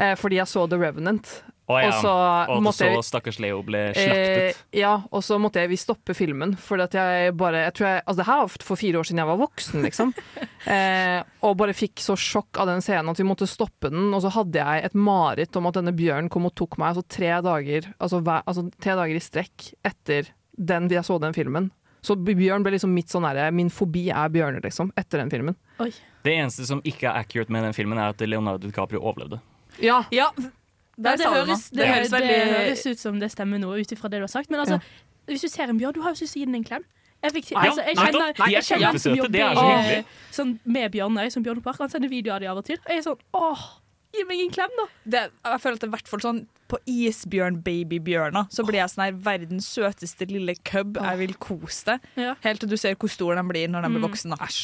Eh, 0.00 0.14
fordi 0.18 0.40
jeg 0.40 0.48
så 0.50 0.64
The 0.70 0.78
Revenant. 0.80 1.42
Å 1.64 1.78
ja. 1.80 1.88
Og 1.88 2.02
så 2.04 2.10
Og 2.52 2.62
måtte 2.66 2.88
så 2.92 3.02
stakkars 3.06 3.38
Leo 3.40 3.62
ble 3.64 3.86
Eh, 3.88 3.96
slaktet. 3.96 4.58
ja, 4.76 4.92
og 5.08 5.22
så 5.24 5.38
måtte 5.40 5.62
jeg 5.62 5.70
vi 5.72 5.78
stoppe 5.80 6.12
filmen. 6.16 6.52
For 6.60 6.80
at 6.84 6.92
jeg 6.92 7.32
bare 7.40 7.62
jeg 7.64 7.74
tror 7.78 7.86
jeg, 7.88 8.02
altså 8.04 8.20
Det 8.20 8.26
her 8.28 8.40
var 8.42 8.48
for 8.68 8.76
fire 8.76 8.98
år 9.00 9.08
siden 9.08 9.22
jeg 9.22 9.30
var 9.30 9.40
voksen, 9.40 9.82
liksom. 9.86 10.12
eh, 10.74 11.22
og 11.40 11.56
bare 11.56 11.72
fikk 11.76 12.02
så 12.04 12.16
sjokk 12.20 12.60
av 12.60 12.68
den 12.68 12.84
scenen 12.84 13.08
at 13.14 13.20
vi 13.20 13.24
måtte 13.28 13.48
stoppe 13.48 13.88
den. 13.88 14.12
Og 14.12 14.20
så 14.26 14.32
hadde 14.34 14.60
jeg 14.60 14.84
et 14.84 14.94
mareritt 14.94 15.56
om 15.56 15.70
at 15.70 15.78
denne 15.78 15.94
bjørnen 15.96 16.28
kom 16.28 16.50
og 16.50 16.54
tok 16.54 16.76
meg 16.76 16.92
altså 16.92 17.06
tre 17.08 17.32
dager 17.44 17.88
altså, 17.98 18.20
hver, 18.20 18.44
altså, 18.44 18.66
tre 18.80 18.98
dager 19.00 19.16
i 19.16 19.24
strekk 19.24 19.70
etter 19.88 20.28
den 20.54 20.90
jeg 20.92 21.04
så 21.04 21.16
den 21.18 21.32
filmen. 21.34 21.70
Så 22.04 22.18
bjørn 22.20 22.62
ble 22.66 22.74
liksom 22.74 22.92
mitt 22.92 23.08
sånn 23.08 23.24
herre 23.24 23.48
Min 23.56 23.70
fobi 23.72 24.10
er 24.12 24.28
bjørner, 24.28 24.60
liksom. 24.60 24.92
Etter 25.00 25.22
den 25.22 25.32
filmen. 25.32 25.56
Det 25.80 26.34
eneste 26.36 26.66
som 26.68 26.82
ikke 26.84 27.08
er 27.08 27.24
accurate 27.24 27.52
med 27.52 27.64
den 27.64 27.72
filmen, 27.72 27.96
er 27.96 28.12
at 28.12 28.20
Leonardo 28.20 28.68
DiCaprio 28.68 29.00
overlevde. 29.00 29.40
Ja, 29.80 30.04
Ja, 30.12 30.28
Ja, 30.96 31.16
det, 31.16 31.26
høres, 31.26 31.68
det, 31.70 31.78
Det 31.80 31.88
høres 31.90 32.10
det, 32.10 32.18
veldig 32.20 32.36
høres 32.54 32.84
ut 32.86 32.98
som 33.02 33.20
det 33.20 33.30
stemmer 33.32 33.58
noe 33.62 33.80
ut 33.80 33.92
ifra 33.96 34.10
det 34.12 34.20
du 34.22 34.26
har 34.28 34.32
sagt. 34.32 34.50
Men 34.50 34.60
altså, 34.64 34.80
hvis 35.26 35.42
du 35.42 35.48
ser 35.48 35.72
en 35.72 35.78
bjørn, 35.80 35.94
du 35.96 36.02
har 36.04 36.14
jo 36.14 36.22
lyst 36.22 36.36
til 36.36 36.42
å 36.42 36.44
gi 36.44 36.50
den 36.50 36.60
en 36.60 36.66
klem. 36.68 36.84
Jeg, 37.24 37.32
fikk, 37.32 37.50
Ja, 37.54 37.62
altså, 37.70 37.82
jeg 37.88 37.96
kjenner, 37.96 38.34
er 38.36 38.50
jeg 38.52 38.66
kjenner 38.68 38.90
en 38.90 38.98
som 39.00 39.14
det 39.14 39.18
er 39.18 39.24
jobber 39.24 39.54
så 39.56 39.68
hyggelig. 39.70 40.04
sånn, 40.36 40.50
med 40.76 40.90
Bjørnøy, 40.92 41.30
som 41.32 41.46
Bjørnepark. 41.46 41.78
Han 41.80 41.90
sender 41.94 42.12
videoer 42.12 42.36
av 42.36 42.40
de 42.44 42.50
av 42.52 42.60
og 42.60 42.66
til. 42.68 42.76
Og 42.84 42.92
jeg 42.92 43.00
er 43.00 43.06
sånn 43.06 43.22
åh, 43.40 43.62
gi 44.14 44.24
meg 44.28 44.42
en 44.44 44.52
klem, 44.52 44.74
da! 44.78 44.84
det, 45.14 45.22
jeg 45.48 45.62
føler 45.64 45.78
at 45.78 45.80
det 45.80 45.88
er 45.88 45.90
i 45.90 45.94
hvert 45.96 46.10
fall 46.12 46.22
sånn 46.22 46.42
på 46.68 46.78
isbjørn-babybjørna 46.88 48.44
så 48.52 48.64
blir 48.66 48.80
jeg 48.80 48.92
sånn 48.92 49.04
her 49.06 49.16
verdens 49.26 49.66
søteste 49.72 50.28
lille 50.30 50.54
cub. 50.64 50.98
Jeg 51.00 51.20
vil 51.20 51.34
kose 51.40 51.84
deg. 51.94 52.06
Ja. 52.20 52.34
Helt 52.44 52.62
til 52.62 52.70
du 52.72 52.76
ser 52.80 52.96
hvor 53.00 53.12
stor 53.12 53.36
den 53.38 53.48
blir 53.50 53.68
når 53.72 53.86
den 53.86 53.96
blir 53.96 54.04
voksen. 54.06 54.36
Æsj. 54.36 54.62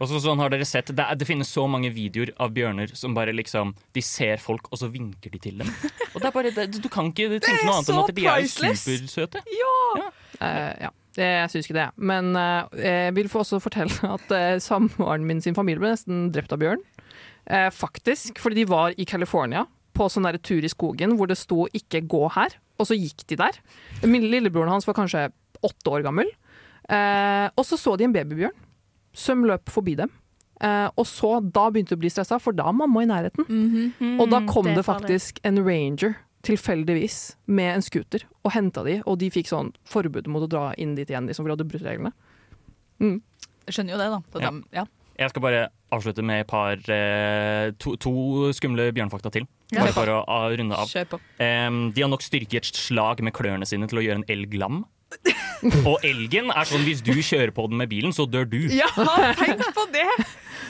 Og 0.00 0.10
så 0.10 0.18
sånn 0.22 0.40
har 0.42 0.50
dere 0.50 0.66
sett, 0.66 0.90
det, 0.90 1.04
er, 1.04 1.18
det 1.18 1.26
finnes 1.28 1.50
så 1.50 1.66
mange 1.70 1.92
videoer 1.94 2.32
av 2.42 2.54
bjørner 2.54 2.90
som 2.98 3.14
bare 3.14 3.34
liksom 3.34 3.74
De 3.94 4.02
ser 4.02 4.42
folk, 4.42 4.66
og 4.72 4.80
så 4.80 4.88
vinker 4.90 5.30
de 5.30 5.40
til 5.42 5.62
dem. 5.62 5.70
Og 6.12 6.18
det 6.18 6.28
er 6.28 6.34
bare, 6.34 6.52
det, 6.56 6.66
Du 6.82 6.90
kan 6.92 7.12
ikke 7.12 7.38
tenke 7.44 7.62
noe 7.68 7.78
annet 7.78 7.92
enn 7.92 8.02
at 8.02 8.18
de 8.18 8.26
er 8.32 8.50
supersøte. 8.50 9.44
Ja! 9.54 9.78
ja. 10.88 10.92
Jeg 11.14 11.50
syns 11.52 11.68
ikke 11.68 11.78
det. 11.78 11.86
Men 12.10 12.32
uh, 12.34 12.66
jeg 12.74 13.14
vil 13.14 13.30
få 13.30 13.44
også 13.44 13.60
fortelle 13.62 13.94
at 14.16 14.34
uh, 14.34 14.56
samboeren 14.62 15.26
min 15.28 15.42
sin 15.44 15.54
familie 15.54 15.82
ble 15.82 15.92
nesten 15.94 16.28
drept 16.34 16.54
av 16.56 16.62
bjørn. 16.62 16.82
Uh, 17.46 17.70
faktisk. 17.70 18.42
Fordi 18.42 18.62
de 18.62 18.68
var 18.70 18.98
i 18.98 19.06
California 19.06 19.62
på 19.94 20.08
sånn 20.10 20.26
der 20.26 20.40
tur 20.42 20.64
i 20.66 20.72
skogen 20.72 21.14
hvor 21.14 21.30
det 21.30 21.38
sto 21.38 21.68
'ikke 21.70 22.02
gå 22.10 22.26
her', 22.34 22.56
og 22.82 22.88
så 22.90 22.98
gikk 22.98 23.22
de 23.30 23.38
der. 23.38 23.60
Min 24.02 24.26
Lillebroren 24.26 24.72
hans 24.74 24.88
var 24.88 24.98
kanskje 24.98 25.28
åtte 25.62 25.90
år 25.90 26.02
gammel. 26.02 26.26
Eh, 26.90 27.46
og 27.54 27.64
så 27.64 27.78
så 27.80 27.94
de 27.96 28.04
en 28.04 28.12
babybjørn 28.12 28.56
som 29.16 29.44
løp 29.46 29.72
forbi 29.72 29.96
dem. 30.02 30.12
Uh, 30.62 30.88
og 31.00 31.06
så, 31.08 31.36
da 31.42 31.66
begynte 31.72 31.94
de 31.94 31.98
å 31.98 32.02
bli 32.04 32.12
stressa, 32.12 32.38
for 32.42 32.56
da 32.56 32.68
er 32.70 32.76
mamma 32.78 33.02
i 33.02 33.08
nærheten. 33.10 33.48
Mm, 33.48 34.20
Og 34.22 34.30
da 34.30 34.40
kom 34.48 34.68
det, 34.70 34.78
det, 34.78 34.86
faktisk 34.86 35.40
en 35.46 35.58
ranger 35.66 36.14
tilfeldigvis 36.44 37.36
med 37.48 37.78
en 37.78 37.84
scooter 37.84 38.26
og 38.44 38.52
henta 38.54 38.84
de, 38.86 38.98
og 39.08 39.18
de 39.22 39.30
fikk 39.32 39.48
sånn 39.50 39.72
forbud 39.88 40.28
mot 40.30 40.44
å 40.44 40.50
dra 40.50 40.66
inn 40.80 40.94
dit 40.98 41.08
igjen, 41.10 41.26
liksom, 41.28 41.44
for 41.44 41.50
de 41.50 41.56
hadde 41.56 41.70
brutt 41.72 41.86
reglene. 41.86 42.12
Jeg 43.00 43.76
skjønner 43.76 43.96
jo 43.96 44.00
det, 44.00 44.10
da. 44.12 44.44
Ja. 44.44 44.52
De, 44.52 44.62
ja. 44.76 44.84
Jeg 45.14 45.30
skal 45.30 45.44
bare 45.44 45.66
avslutte 45.94 46.24
med 46.26 46.42
et 46.42 46.50
par 46.50 46.74
eh, 46.90 47.70
to, 47.78 47.94
to 48.02 48.14
skumle 48.56 48.88
bjørnfakta 48.94 49.30
til. 49.34 49.46
Bare 49.74 49.94
for 49.94 50.10
å 50.10 50.22
runde 50.54 50.78
av. 50.78 50.90
Kjør 50.90 51.12
på. 51.14 51.20
Em, 51.42 51.86
de 51.94 52.02
har 52.04 52.10
nok 52.10 52.24
styrke 52.24 52.58
i 52.58 52.60
et 52.60 52.68
slag 52.68 53.22
med 53.24 53.34
klørne 53.36 53.68
sine 53.68 53.88
til 53.90 54.02
å 54.02 54.04
gjøre 54.04 54.22
en 54.22 54.28
elg 54.30 54.58
lam. 54.60 54.82
Og 55.90 56.02
elgen 56.04 56.50
er 56.52 56.68
sånn 56.68 56.84
hvis 56.86 57.02
du 57.04 57.14
kjører 57.14 57.52
på 57.54 57.66
den 57.70 57.80
med 57.80 57.90
bilen, 57.92 58.12
så 58.14 58.26
dør 58.28 58.46
du. 58.48 58.60
Ja, 58.74 58.88
tenk 59.38 59.62
på 59.76 59.86
det! 59.94 60.08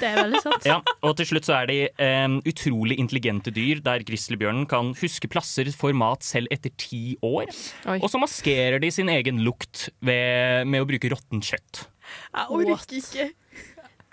Det 0.01 0.09
er 0.09 0.19
veldig 0.19 0.41
sant. 0.43 0.67
Ja, 0.67 0.81
og 1.07 1.15
til 1.19 1.29
slutt 1.29 1.47
så 1.47 1.55
er 1.61 1.69
de 1.71 1.77
um, 2.03 2.39
utrolig 2.51 2.97
intelligente 2.99 3.53
dyr, 3.55 3.79
der 3.85 4.03
grizzlybjørnen 4.07 4.67
kan 4.71 4.91
huske 4.99 5.31
plasser 5.31 5.71
for 5.77 5.95
mat 5.97 6.27
selv 6.27 6.51
etter 6.55 6.73
ti 6.81 7.17
år. 7.25 7.53
Oi. 7.91 7.99
Og 8.01 8.09
så 8.11 8.21
maskerer 8.23 8.83
de 8.83 8.91
sin 8.95 9.11
egen 9.13 9.43
lukt 9.47 9.89
ved, 10.05 10.67
med 10.67 10.83
å 10.83 10.89
bruke 10.89 11.11
råttent 11.15 11.47
kjøtt. 11.53 11.87
Jeg 12.35 12.51
orker 12.51 12.99
ikke. 12.99 13.31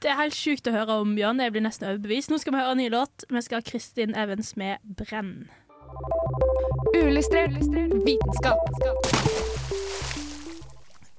Det 0.01 0.09
er 0.09 0.17
helt 0.17 0.37
sjukt 0.37 0.65
å 0.65 0.73
høre 0.73 1.01
om 1.03 1.11
Bjørn. 1.17 1.41
Jeg 1.43 1.53
blir 1.53 1.65
nesten 1.65 1.91
overbevist. 1.91 2.31
Nå 2.33 2.39
skal 2.41 2.55
vi 2.55 2.61
høre 2.61 2.73
en 2.73 2.81
ny 2.81 2.87
låt. 2.89 3.25
Vi 3.29 3.43
skal 3.45 3.61
ha 3.61 3.65
Kristin 3.67 4.17
Evans 4.17 4.55
med 4.57 4.81
'Brenn'. 4.81 5.45
Uillustrert 6.95 7.57
vitenskap. 8.05 9.49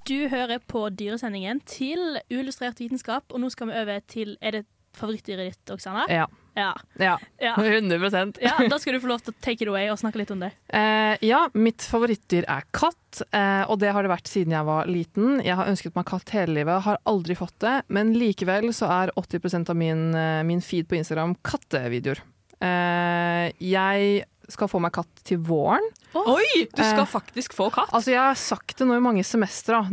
Du 0.08 0.28
hører 0.28 0.58
på 0.66 0.88
dyresendingen 0.98 1.60
til 1.68 2.18
Uillustrert 2.32 2.80
vitenskap, 2.82 3.28
og 3.30 3.42
nå 3.42 3.50
skal 3.52 3.70
vi 3.70 3.80
over 3.82 4.00
til 4.10 4.36
Er 4.42 4.58
det 4.58 4.62
favorittdyret 4.98 5.52
ditt, 5.52 5.72
Oksana? 5.72 6.04
Ja. 6.10 6.26
Ja. 6.58 6.72
ja. 7.00 7.14
Ja. 7.40 7.54
100% 7.56 8.40
ja. 8.42 8.56
Da 8.68 8.78
skal 8.82 8.96
du 8.96 9.00
få 9.00 9.08
lov 9.08 9.22
til 9.24 9.32
å 9.32 9.38
take 9.40 9.64
it 9.64 9.70
away 9.70 9.86
og 9.88 9.96
snakke 10.00 10.20
litt 10.20 10.32
om 10.34 10.42
det. 10.42 10.50
Eh, 10.68 11.14
ja, 11.24 11.46
mitt 11.54 11.86
favorittdyr 11.88 12.44
er 12.50 12.66
katt, 12.76 13.22
eh, 13.30 13.62
og 13.70 13.78
det 13.80 13.94
har 13.94 14.04
det 14.04 14.12
vært 14.12 14.28
siden 14.28 14.52
jeg 14.52 14.68
var 14.68 14.90
liten. 14.90 15.38
Jeg 15.46 15.56
har 15.56 15.70
ønsket 15.70 15.96
meg 15.96 16.08
katt 16.10 16.34
hele 16.36 16.58
livet, 16.58 16.84
har 16.84 17.00
aldri 17.08 17.38
fått 17.38 17.56
det, 17.64 17.78
men 17.88 18.12
likevel 18.18 18.68
så 18.76 18.90
er 18.92 19.14
80% 19.16 19.72
av 19.72 19.80
min, 19.80 20.10
eh, 20.18 20.42
min 20.48 20.60
feed 20.60 20.90
på 20.90 20.98
Instagram 21.00 21.38
kattevideoer. 21.46 22.20
Eh, 22.62 23.48
jeg 23.64 24.26
skal 24.50 24.70
få 24.70 24.80
meg 24.82 24.92
katt 24.96 25.22
til 25.28 25.38
våren. 25.46 25.84
Oi! 26.14 26.66
Du 26.72 26.82
skal 26.82 27.04
Eh, 27.04 27.10
faktisk 27.10 27.54
få 27.56 27.70
katt. 27.72 27.92
Altså, 27.92 28.10
jeg 28.12 28.20
har 28.20 28.34
sagt 28.38 28.78
det 28.78 28.86
nå 28.86 28.96
i 28.96 29.04
mange 29.04 29.24
semestre. 29.24 29.84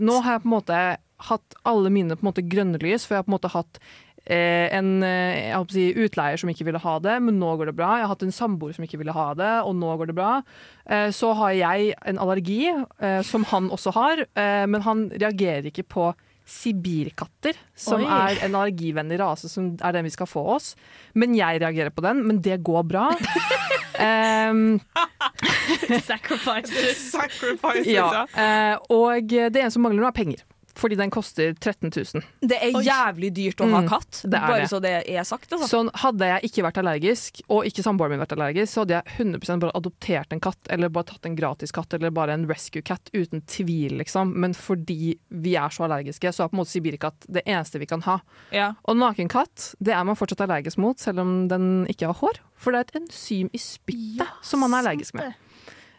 nå 0.00 0.22
har 0.22 0.32
jeg 0.38 0.42
på 0.42 0.48
en 0.50 0.56
måte 0.58 0.80
hatt 1.28 1.54
alle 1.64 1.90
mine 1.90 2.16
på 2.16 2.24
en 2.26 2.32
måte 2.32 2.42
grønne 2.48 2.80
lys, 2.82 3.06
for 3.06 3.14
jeg 3.14 3.22
har 3.22 3.28
på 3.28 3.30
en 3.32 3.38
måte 3.38 3.52
hatt 3.52 3.78
eh, 4.26 4.68
en 4.74 5.02
eh, 5.02 5.50
jeg 5.50 5.56
håper 5.56 5.72
å 5.72 5.76
si, 5.78 5.86
utleier 6.04 6.40
som 6.40 6.50
ikke 6.50 6.66
ville 6.66 6.82
ha 6.82 6.96
det, 6.98 7.16
men 7.22 7.38
nå 7.38 7.54
går 7.58 7.70
det 7.70 7.76
bra. 7.78 7.96
Jeg 7.98 8.06
har 8.06 8.12
hatt 8.14 8.26
en 8.26 8.34
samboer 8.34 8.74
som 8.74 8.84
ikke 8.86 8.98
ville 8.98 9.14
ha 9.14 9.28
det, 9.38 9.52
og 9.66 9.74
nå 9.78 9.94
går 10.00 10.10
det 10.10 10.18
bra. 10.18 10.32
Eh, 10.86 11.10
så 11.14 11.32
har 11.38 11.54
jeg 11.56 11.94
en 12.10 12.18
allergi, 12.22 12.74
eh, 12.98 13.22
som 13.26 13.44
han 13.52 13.70
også 13.70 13.94
har, 13.94 14.26
eh, 14.34 14.66
men 14.66 14.82
han 14.82 15.08
reagerer 15.14 15.70
ikke 15.70 15.86
på 15.88 16.12
sibirkatter, 16.48 17.56
som 17.78 18.02
Oi. 18.02 18.08
er 18.08 18.42
en 18.46 18.56
allergivennlig 18.58 19.18
rase, 19.22 19.50
som 19.52 19.72
er 19.78 19.96
den 19.96 20.06
vi 20.08 20.14
skal 20.14 20.28
få 20.30 20.44
oss. 20.56 20.72
Men 21.14 21.36
jeg 21.38 21.62
reagerer 21.62 21.94
på 21.94 22.04
den, 22.04 22.24
men 22.26 22.40
det 22.44 22.60
går 22.66 22.86
bra. 22.88 23.08
um, 24.52 24.80
Sacrifices. 26.02 27.02
Sacrifices, 27.12 27.92
ja. 27.92 28.24
Eh, 28.34 28.76
og 28.92 29.28
det 29.30 29.52
eneste 29.52 29.76
som 29.78 29.86
mangler 29.86 30.04
nå, 30.04 30.10
er 30.10 30.18
penger. 30.18 30.44
Fordi 30.74 30.96
den 30.96 31.10
koster 31.12 31.52
13 31.52 31.90
000. 31.92 32.22
Det 32.40 32.56
er 32.56 32.72
jævlig 32.80 33.28
dyrt 33.36 33.60
å 33.60 33.66
ha 33.70 33.80
Mm, 33.82 33.88
katt. 33.90 34.22
det 34.24 34.38
er 34.38 34.46
Bare 34.48 34.60
det. 34.62 34.68
så 34.70 34.80
det 34.80 34.92
er 35.08 35.24
sagt. 35.24 35.50
Altså. 35.52 35.68
Sånn, 35.68 35.90
hadde 36.00 36.24
jeg 36.30 36.48
ikke 36.48 36.62
vært 36.64 36.78
allergisk, 36.80 37.42
og 37.52 37.64
ikke 37.68 37.82
samboeren 37.84 38.10
min 38.16 38.20
vært 38.22 38.32
allergisk, 38.38 38.72
så 38.72 38.80
hadde 38.86 38.96
jeg 38.96 39.04
100% 39.18 39.60
bare 39.60 39.72
adoptert 39.76 40.32
en 40.32 40.40
katt, 40.40 40.58
eller 40.70 40.88
bare 40.88 41.04
tatt 41.12 41.26
en 41.28 41.36
gratis 41.36 41.72
katt, 41.72 41.92
eller 41.92 42.10
bare 42.10 42.32
en 42.32 42.46
rescue 42.48 42.80
cat, 42.82 43.10
uten 43.12 43.42
tvil, 43.46 43.98
liksom. 44.00 44.32
Men 44.34 44.54
fordi 44.54 45.18
vi 45.28 45.54
er 45.56 45.68
så 45.68 45.84
allergiske, 45.84 46.32
så 46.32 46.44
er 46.44 46.48
på 46.48 46.56
en 46.56 46.62
måte 46.64 46.72
sibirkatt 46.72 47.28
det 47.28 47.42
eneste 47.44 47.78
vi 47.78 47.86
kan 47.86 48.00
ha. 48.08 48.20
Ja. 48.50 48.72
Og 48.88 48.96
nakenkatt, 48.96 49.74
det 49.78 49.92
er 49.92 50.04
man 50.04 50.16
fortsatt 50.16 50.40
allergisk 50.48 50.78
mot, 50.78 50.96
selv 50.98 51.20
om 51.20 51.48
den 51.48 51.86
ikke 51.92 52.06
har 52.08 52.14
hår. 52.14 52.40
For 52.56 52.72
det 52.72 52.78
er 52.80 52.88
et 52.88 53.02
enzym 53.02 53.50
i 53.52 53.58
spyttet 53.58 54.28
som 54.42 54.60
man 54.60 54.72
er 54.72 54.78
allergisk 54.86 55.14
med. 55.14 55.34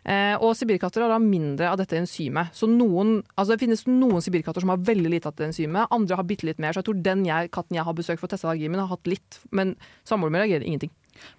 Eh, 0.04 0.36
og 0.36 0.56
sibirkatter 0.60 1.06
har 1.06 1.14
da 1.14 1.20
mindre 1.22 1.70
av 1.72 1.78
dette 1.80 1.96
enzymet. 1.96 2.52
Så 2.56 2.68
noen, 2.68 3.22
altså 3.38 3.54
det 3.54 3.62
finnes 3.64 3.86
noen 3.88 4.24
sibirkatter 4.24 4.64
som 4.64 4.74
har 4.74 4.84
veldig 4.84 5.14
lite 5.14 5.30
av 5.30 5.36
dette 5.36 5.52
enzymet, 5.52 5.92
andre 5.96 6.20
har 6.20 6.28
bitte 6.28 6.48
litt 6.50 6.60
mer. 6.60 6.76
Så 6.76 6.84
jeg 6.84 6.90
tror 6.90 7.06
den 7.06 7.24
jeg, 7.28 7.52
katten 7.56 7.80
jeg 7.80 7.88
har 7.88 7.98
besøkt 7.98 8.22
for 8.22 8.28
å 8.28 8.34
teste 8.34 8.50
allergien 8.50 8.74
min, 8.74 8.84
har 8.84 8.92
hatt 8.92 9.10
litt. 9.10 9.40
Men 9.56 9.78
samboeren 10.08 10.36
min 10.36 10.44
reagerer 10.44 10.68
ingenting. 10.68 10.92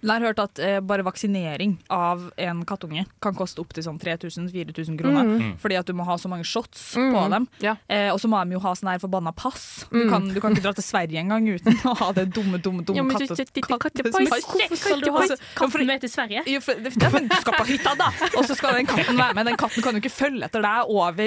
Men 0.02 0.10
jeg 0.10 0.20
har 0.20 0.26
hørt 0.28 0.38
at 0.44 0.58
eh, 0.58 0.80
bare 0.80 1.02
vaksinering 1.06 1.78
av 1.90 2.30
en 2.38 2.64
kattunge 2.64 3.06
kan 3.22 3.34
koste 3.34 3.60
opptil 3.62 3.84
sånn 3.84 3.98
3000-4000 4.00 4.98
kroner. 5.00 5.24
Mm. 5.24 5.38
Mm. 5.40 5.52
Fordi 5.62 5.78
at 5.78 5.86
du 5.86 5.92
må 5.94 6.04
ha 6.08 6.16
så 6.20 6.28
mange 6.28 6.44
shots 6.44 6.94
Mm. 6.96 7.12
på 7.14 7.22
dem. 7.30 7.48
Ja. 7.60 7.76
Eh, 7.88 8.10
og 8.12 8.20
så 8.20 8.28
må 8.28 8.42
de 8.44 8.52
jo 8.54 8.60
ha 8.60 8.72
sånn 8.74 8.90
her 8.92 8.98
forbanna 8.98 9.32
pass. 9.34 9.86
Du, 9.90 10.04
Mm. 10.04 10.10
kan, 10.10 10.28
du 10.34 10.40
kan 10.40 10.52
ikke 10.54 10.62
dra 10.62 10.72
til 10.72 10.84
Sverige 10.84 11.18
engang 11.20 11.46
uten 11.48 11.74
å 11.90 11.96
ha 11.96 12.12
det 12.12 12.30
dumme, 12.34 12.58
dumme, 12.62 12.84
dumme 12.84 12.96
Ja, 12.96 13.02
men 13.02 13.16
katte- 13.16 13.36
du- 13.36 13.44
du- 13.44 13.60
katte- 13.60 13.78
kattepass. 13.90 14.44
Hvorfor 14.44 14.76
skal 14.76 15.00
du 15.00 15.10
ha 15.10 15.26
katten 15.56 15.86
med 15.86 16.00
til 16.00 16.10
Sverige? 16.10 16.42
Jo, 16.46 16.60
for, 16.60 16.74
det, 16.74 16.92
men 17.12 17.28
du 17.28 17.36
skal 17.36 17.52
på 17.54 17.64
hytta, 17.66 17.94
da! 17.98 18.08
Og 18.36 18.44
så 18.44 18.54
skal 18.56 18.74
den 18.74 18.86
katten 18.86 19.16
være 19.16 19.34
med. 19.34 19.46
Den 19.46 19.56
katten 19.56 19.82
kan 19.82 19.94
jo 19.94 20.00
ikke 20.00 20.12
følge 20.14 20.44
etter 20.44 20.62
deg 20.62 20.88
over 20.88 21.24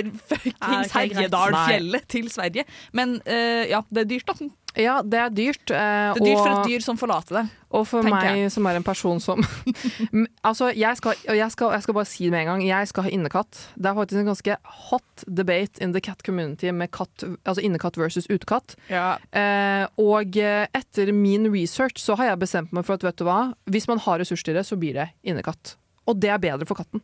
Ah, 0.62 0.84
fuckings. 0.84 0.92
Herjedalfjellet 0.94 2.08
til 2.08 2.30
Sverige. 2.30 2.66
Men 2.94 3.22
eh, 3.26 3.68
ja, 3.72 3.82
det 3.92 4.06
er 4.06 4.10
dyrt, 4.16 4.26
da. 4.26 4.34
Ja, 4.78 5.00
det 5.02 5.18
er 5.20 5.30
dyrt. 5.34 5.72
eh, 5.74 6.14
Det 6.14 6.22
er 6.22 6.26
dyrt 6.28 6.44
for 6.44 6.54
et 6.62 6.68
dyr 6.70 6.84
som 6.86 6.98
forlater 7.00 7.40
det. 7.42 7.46
Og 7.76 7.84
for 7.90 8.06
meg 8.08 8.24
jeg. 8.38 8.52
som 8.54 8.66
er 8.70 8.78
en 8.80 8.84
person 8.86 9.18
som 9.20 9.42
Altså, 10.48 10.70
jeg 10.72 10.96
skal, 11.00 11.18
jeg, 11.26 11.50
skal, 11.52 11.74
jeg 11.76 11.84
skal 11.84 11.98
bare 11.98 12.08
si 12.08 12.28
det 12.28 12.32
med 12.32 12.46
en 12.46 12.50
gang. 12.54 12.62
Jeg 12.68 12.88
skal 12.92 13.08
ha 13.08 13.12
innekatt. 13.12 13.60
Det 13.76 13.90
er 13.90 13.98
faktisk 13.98 14.22
en 14.22 14.30
ganske 14.30 14.58
hot 14.88 15.26
debate 15.28 15.82
in 15.84 15.92
the 15.96 16.02
cat 16.02 16.22
community 16.24 16.72
med 16.72 16.92
katt, 16.96 17.26
altså 17.44 17.64
innekatt 17.66 17.98
versus 18.00 18.30
utekatt. 18.32 18.78
Ja. 18.92 19.18
Eh, 19.36 19.84
og 20.00 20.38
eh, 20.40 20.68
etter 20.78 21.12
min 21.12 21.50
research 21.54 22.00
så 22.04 22.16
har 22.20 22.32
jeg 22.32 22.40
bestemt 22.46 22.72
meg 22.72 22.86
for 22.88 22.96
at 22.96 23.04
vet 23.04 23.18
du 23.20 23.26
hva, 23.28 23.42
hvis 23.68 23.90
man 23.92 24.00
har 24.06 24.22
ressurser 24.24 24.52
til 24.54 24.60
det, 24.62 24.66
så 24.70 24.78
blir 24.80 24.96
det 25.02 25.10
innekatt. 25.28 25.76
Og 26.08 26.16
det 26.24 26.30
er 26.32 26.40
bedre 26.40 26.64
for 26.70 26.80
katten. 26.80 27.02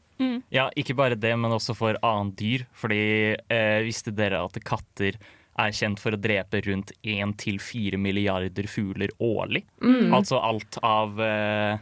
Ja, 0.53 0.69
ikke 0.79 0.95
bare 0.95 1.17
det, 1.19 1.33
men 1.35 1.51
også 1.51 1.73
for 1.75 1.97
annet 2.07 2.37
dyr. 2.39 2.61
Fordi 2.79 3.35
eh, 3.35 3.79
visste 3.83 4.13
dere 4.15 4.39
at 4.45 4.55
katter 4.63 5.17
er 5.59 5.71
kjent 5.75 5.99
for 6.01 6.15
å 6.15 6.19
drepe 6.19 6.61
rundt 6.65 6.91
1-4 7.03 7.97
milliarder 8.01 8.67
fugler 8.71 9.11
årlig? 9.21 9.63
Altså 10.13 10.39
alt 10.41 10.77
av 10.83 11.19
uh, 11.19 11.77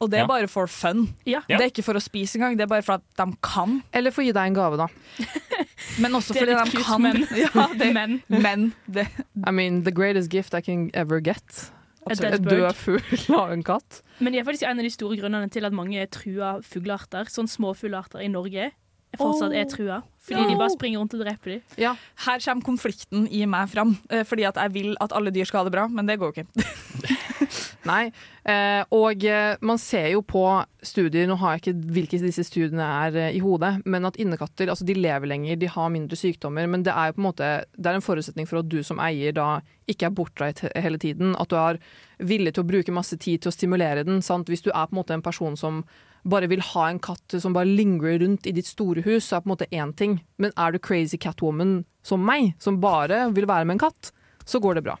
Og 0.00 0.10
det 0.10 0.20
er 0.20 0.24
Ja. 0.24 0.28
bare 0.30 0.48
for 0.48 0.66
fun. 0.70 1.08
Ja. 1.26 1.40
Det 1.48 1.58
er 1.60 1.70
ikke 1.72 1.84
for 1.84 1.94
å 1.98 2.00
spise 2.02 2.38
engang, 2.38 2.56
det 2.56 2.64
er 2.64 2.70
bare 2.70 2.82
for 2.86 2.94
at 3.00 3.02
de 3.18 3.26
kan. 3.42 3.82
Eller 3.92 4.10
for 4.14 4.22
å 4.22 4.26
gi 4.28 4.32
deg 4.32 4.46
en 4.52 4.54
gave, 4.56 4.78
da. 4.80 4.86
Men 6.00 6.12
også 6.16 6.32
fordi 6.36 6.54
de 6.54 6.70
cute, 6.70 6.84
kan. 6.86 7.02
men- 7.02 7.26
Ja, 7.44 7.66
det, 7.76 7.90
Men 7.98 8.22
men 8.28 8.72
det, 8.88 9.08
I 9.46 9.50
mean, 9.50 9.82
the 9.84 9.92
greatest 9.92 10.30
gift 10.32 10.54
I 10.54 10.60
can 10.62 10.90
ever 10.94 11.20
get. 11.20 11.70
En 12.08 12.16
død 12.42 12.72
fugl 12.74 13.34
av 13.36 13.50
en 13.52 13.62
katt. 13.62 14.00
Men 14.24 14.32
det 14.32 14.40
er 14.40 14.44
faktisk 14.48 14.64
en 14.64 14.78
av 14.80 14.86
de 14.86 14.90
store 14.90 15.18
grunnene 15.20 15.50
til 15.52 15.66
at 15.68 15.72
mange 15.76 16.00
trua 16.10 16.54
fuglearter, 16.64 17.28
sånn 17.28 17.46
småfuglearter 17.48 18.22
i 18.24 18.28
Norge, 18.32 18.70
fortsatt 19.18 19.52
er 19.56 19.64
trua. 19.64 20.02
Fordi 20.20 20.44
de 20.52 20.56
bare 20.60 20.70
springer 20.70 20.98
rundt 21.00 21.14
og 21.16 21.20
dreper 21.24 21.50
dem. 21.56 21.60
Ja. 21.80 21.94
Her 22.26 22.38
kommer 22.44 22.62
konflikten 22.62 23.26
i 23.32 23.44
meg 23.46 23.68
fram. 23.72 23.96
eh, 24.10 24.22
Fordi 24.24 24.44
at 24.46 24.56
jeg 24.56 24.72
vil 24.74 24.96
at 25.00 25.12
alle 25.16 25.30
dyr 25.34 25.44
skal 25.48 25.64
ha 25.64 25.64
det 25.64 25.72
bra, 25.72 25.86
men 25.88 26.06
det 26.06 26.18
går 26.20 26.32
jo 26.32 26.42
ikke. 26.42 26.46
Nei. 27.88 28.10
Eh, 28.44 28.82
og 28.92 29.24
eh, 29.24 29.54
man 29.64 29.78
ser 29.80 30.10
jo 30.12 30.20
på 30.26 30.42
studier, 30.84 31.26
nå 31.28 31.36
har 31.40 31.54
jeg 31.54 31.62
ikke 31.62 31.92
hvilke 31.96 32.20
disse 32.22 32.44
studiene 32.44 32.84
er 32.84 33.16
eh, 33.16 33.36
i 33.36 33.40
hodet, 33.44 33.72
men 33.88 34.08
at 34.08 34.18
innekatter 34.20 34.68
altså 34.72 34.86
de 34.88 34.96
lever 34.98 35.30
lenger, 35.30 35.56
de 35.60 35.70
har 35.70 35.92
mindre 35.92 36.18
sykdommer. 36.18 36.68
Men 36.70 36.84
det 36.86 36.92
er 36.92 37.10
jo 37.10 37.16
på 37.16 37.22
en 37.22 37.28
måte 37.30 37.50
Det 37.76 37.90
er 37.90 37.98
en 37.98 38.04
forutsetning 38.04 38.48
for 38.48 38.60
at 38.60 38.68
du 38.68 38.80
som 38.86 39.00
eier 39.02 39.34
da 39.36 39.48
ikke 39.90 40.10
er 40.10 40.14
bortreist 40.16 40.64
hele 40.76 41.00
tiden. 41.00 41.34
At 41.40 41.52
du 41.52 41.56
er 41.60 41.80
villig 42.20 42.54
til 42.54 42.64
å 42.64 42.70
bruke 42.70 42.94
masse 42.94 43.16
tid 43.16 43.42
til 43.42 43.52
å 43.52 43.56
stimulere 43.56 44.04
den. 44.06 44.20
Sant? 44.22 44.52
Hvis 44.52 44.64
du 44.66 44.70
er 44.70 44.86
på 44.86 44.94
en 44.94 45.00
måte 45.00 45.16
en 45.16 45.24
person 45.24 45.56
som 45.58 45.82
bare 46.28 46.50
vil 46.50 46.60
ha 46.74 46.88
en 46.90 47.00
katt 47.00 47.38
som 47.40 47.54
bare 47.56 47.70
lingrer 47.70 48.20
rundt 48.20 48.46
i 48.46 48.52
ditt 48.52 48.68
store 48.68 49.00
hus, 49.06 49.24
så 49.24 49.38
er 49.38 49.44
på 49.44 49.48
en 49.48 49.54
måte 49.54 49.70
én 49.72 49.96
ting. 49.96 50.20
Men 50.36 50.52
er 50.56 50.72
du 50.72 50.78
crazy 50.78 51.16
catwoman 51.16 51.80
som 52.04 52.20
meg, 52.24 52.54
som 52.60 52.80
bare 52.80 53.26
vil 53.32 53.48
være 53.48 53.64
med 53.64 53.78
en 53.78 53.86
katt, 53.88 54.12
så 54.44 54.60
går 54.60 54.78
det 54.78 54.86
bra. 54.88 54.98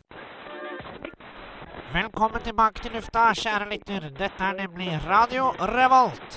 Velkommen 1.90 2.38
tilbake 2.46 2.78
til 2.84 2.92
lufta, 2.94 3.32
kjære 3.34 3.66
lytter. 3.66 4.04
Dette 4.14 4.44
er 4.46 4.52
nemlig 4.54 4.92
Radio 5.08 5.48
Revolt. 5.58 6.36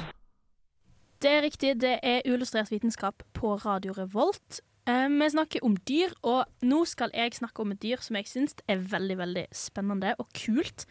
Det 1.21 1.29
er 1.29 1.43
riktig, 1.45 1.75
det 1.81 1.99
er 2.01 2.25
uillustrert 2.25 2.71
vitenskap 2.71 3.21
på 3.37 3.51
Radio 3.61 3.93
Revolt. 3.93 4.63
Eh, 4.89 5.05
vi 5.13 5.27
snakker 5.29 5.61
om 5.61 5.75
dyr, 5.77 6.15
og 6.23 6.49
nå 6.65 6.79
skal 6.89 7.13
jeg 7.13 7.35
snakke 7.37 7.61
om 7.61 7.75
et 7.75 7.81
dyr 7.83 8.01
som 8.01 8.17
jeg 8.17 8.31
syns 8.31 8.57
er 8.67 8.81
veldig 8.81 9.17
veldig 9.17 9.45
spennende 9.53 10.15
og 10.17 10.33
kult 10.33 10.87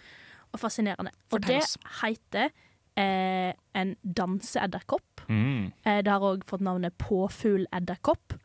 og 0.53 0.63
fascinerende. 0.63 1.11
Og 1.33 1.43
det 1.43 1.59
oss. 1.59 1.75
heter 2.05 2.55
eh, 2.95 3.51
en 3.75 3.97
danseedderkopp. 4.05 5.27
mm. 5.29 5.73
Eh, 5.85 6.05
det 6.07 6.13
har 6.13 6.23
òg 6.23 6.47
fått 6.47 6.63
navnet 6.63 6.95
påfugledderkopp. 7.03 8.39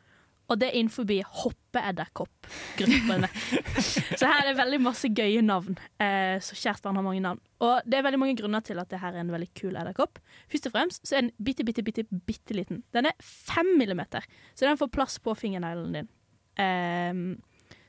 Og 0.48 0.56
det 0.60 0.70
er 0.70 0.78
innenfor 0.78 1.04
hoppeedderkoppgruppene. 1.42 3.28
så 4.18 4.24
her 4.24 4.38
er 4.40 4.46
det 4.48 4.54
veldig 4.56 4.80
masse 4.80 5.10
gøye 5.12 5.42
navn. 5.44 5.76
Eh, 6.00 6.40
så 6.40 6.72
barn 6.84 6.96
har 6.96 7.04
mange 7.04 7.20
navn. 7.24 7.40
Og 7.60 7.84
det 7.84 7.98
er 7.98 8.06
veldig 8.06 8.20
mange 8.22 8.36
grunner 8.38 8.64
til 8.64 8.80
at 8.80 8.88
det 8.88 9.02
her 9.02 9.12
er 9.12 9.20
en 9.20 9.34
veldig 9.34 9.50
kul 9.58 9.76
edderkopp. 9.76 10.18
Først 10.48 10.70
og 10.70 10.74
fremst 10.76 11.04
så 11.04 11.18
er 11.18 11.26
den 11.26 11.34
bitte, 11.36 11.66
bitte, 11.68 11.84
bitte, 11.84 12.04
bitte 12.08 12.56
liten. 12.56 12.82
Den 12.96 13.10
er 13.10 13.18
fem 13.20 13.74
millimeter, 13.76 14.24
så 14.54 14.64
den 14.64 14.80
får 14.80 14.94
plass 14.94 15.18
på 15.20 15.36
fingerneglen 15.36 15.92
din. 15.98 16.08
Eh, 16.56 17.14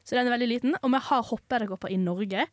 så 0.04 0.18
den 0.18 0.28
er 0.28 0.36
veldig 0.36 0.52
liten. 0.52 0.76
Og 0.82 0.92
vi 0.92 1.00
har 1.08 1.30
hoppeedderkopper 1.32 1.94
i 1.94 2.02
Norge. 2.02 2.48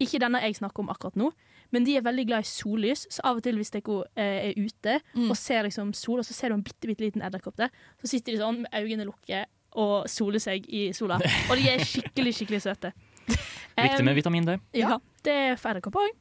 Ikke 0.00 0.20
denne 0.22 0.40
jeg 0.42 0.56
snakker 0.56 0.82
om 0.82 0.90
akkurat 0.92 1.16
nå, 1.20 1.30
men 1.74 1.84
de 1.86 1.96
er 1.98 2.04
veldig 2.04 2.24
glad 2.26 2.46
i 2.46 2.48
sollys. 2.48 3.06
Så 3.12 3.22
av 3.26 3.38
og 3.38 3.44
til 3.44 3.58
hvis 3.60 3.72
dere 3.74 3.98
eh, 4.16 4.50
er 4.50 4.58
ute 4.58 4.98
og 5.28 5.36
ser 5.38 5.66
liksom 5.66 5.92
sol, 5.96 6.22
og 6.22 6.26
så 6.26 6.36
ser 6.36 6.50
du 6.50 6.56
en 6.58 6.64
bitte, 6.64 6.88
bitte 6.88 7.04
liten 7.04 7.24
edderkopp 7.26 7.58
der, 7.60 7.74
så 8.00 8.10
sitter 8.10 8.34
de 8.34 8.40
sånn 8.40 8.62
med 8.64 8.74
øynene 8.74 9.06
lukket 9.08 9.50
og 9.78 10.08
soler 10.10 10.42
seg 10.42 10.64
i 10.66 10.88
sola. 10.96 11.20
Og 11.50 11.60
de 11.60 11.68
er 11.70 11.84
skikkelig, 11.84 12.34
skikkelig 12.40 12.62
søte. 12.64 12.94
Viktig 13.80 14.04
med 14.04 14.16
vitamin 14.18 14.48
D. 14.48 14.56
ja, 14.76 14.98
det 15.24 15.36
er 15.44 15.60
for 15.60 15.70
edderkopper 15.72 16.08
òg. 16.08 16.16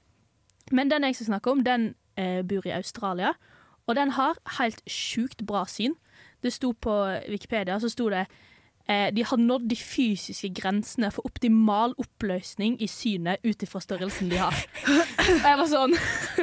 Men 0.76 0.92
den 0.92 1.08
jeg 1.08 1.18
skal 1.18 1.32
snakke 1.32 1.52
om, 1.52 1.64
den 1.66 1.94
eh, 2.20 2.44
bor 2.46 2.68
i 2.68 2.76
Australia. 2.76 3.34
Og 3.90 3.96
den 3.98 4.14
har 4.14 4.38
helt 4.60 4.84
sjukt 4.86 5.42
bra 5.50 5.64
syn. 5.66 5.96
Det 6.44 6.54
sto 6.54 6.72
på 6.78 6.94
Wikipedia 7.30 7.80
så 7.82 7.90
sto 7.90 8.10
det 8.14 8.28
de 8.90 9.24
har 9.30 9.38
nådd 9.38 9.68
de 9.70 9.76
fysiske 9.78 10.50
grensene 10.58 11.12
for 11.14 11.28
optimal 11.30 11.92
oppløsning 12.02 12.80
i 12.82 12.88
synet 12.90 13.44
ut 13.46 13.66
ifra 13.66 13.82
størrelsen 13.84 14.32
de 14.32 14.40
har. 14.42 14.56
Og 14.90 15.44
jeg 15.50 15.60
var 15.60 15.70
sånn 15.70 15.94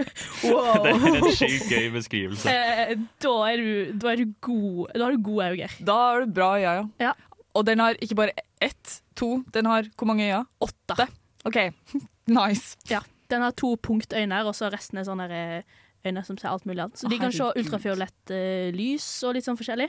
wow. 0.53 0.85
Det 0.85 0.93
er 0.93 1.07
en 1.11 1.31
sjukt 1.35 1.73
gøy 1.73 1.89
beskrivelse. 1.97 2.53
Eh, 2.53 2.95
da, 3.25 3.35
er 3.51 3.63
du, 3.63 3.73
da 3.99 4.13
er 4.13 4.23
du 4.23 4.35
god 4.47 4.95
Da 4.95 5.09
har 5.09 5.17
du 5.17 5.25
gode 5.27 5.51
øyne. 5.57 5.71
Da 5.91 5.99
er 6.13 6.23
du 6.23 6.37
bra 6.39 6.51
øyne, 6.61 6.77
ja. 6.79 7.09
Ja. 7.09 7.15
Og 7.57 7.65
den 7.67 7.81
har 7.81 7.97
ikke 8.05 8.19
bare 8.19 8.47
ett, 8.63 8.99
to, 9.17 9.41
den 9.55 9.67
har 9.67 9.89
hvor 9.97 10.11
mange 10.11 10.27
øyne? 10.29 10.45
Åtte. 10.61 11.09
OK, 11.49 11.59
nice. 12.39 12.77
Ja, 12.91 13.01
den 13.31 13.43
har 13.43 13.57
to 13.57 13.75
punktøyne, 13.83 14.43
og 14.45 14.55
så 14.57 14.71
resten 14.73 15.01
er 15.01 15.09
sånne 15.09 15.29
eh, 15.33 15.79
øyne 16.07 16.25
som 16.27 16.39
ser 16.39 16.53
alt 16.53 16.67
mulig 16.67 16.85
annet. 16.85 17.01
Så 17.01 17.11
de 17.11 17.19
kan 17.21 17.35
se 17.35 17.47
ultrafiolett 17.47 18.35
uh, 18.35 18.69
lys 18.75 19.07
og 19.27 19.37
litt 19.37 19.47
sånn 19.47 19.59
forskjellig. 19.59 19.89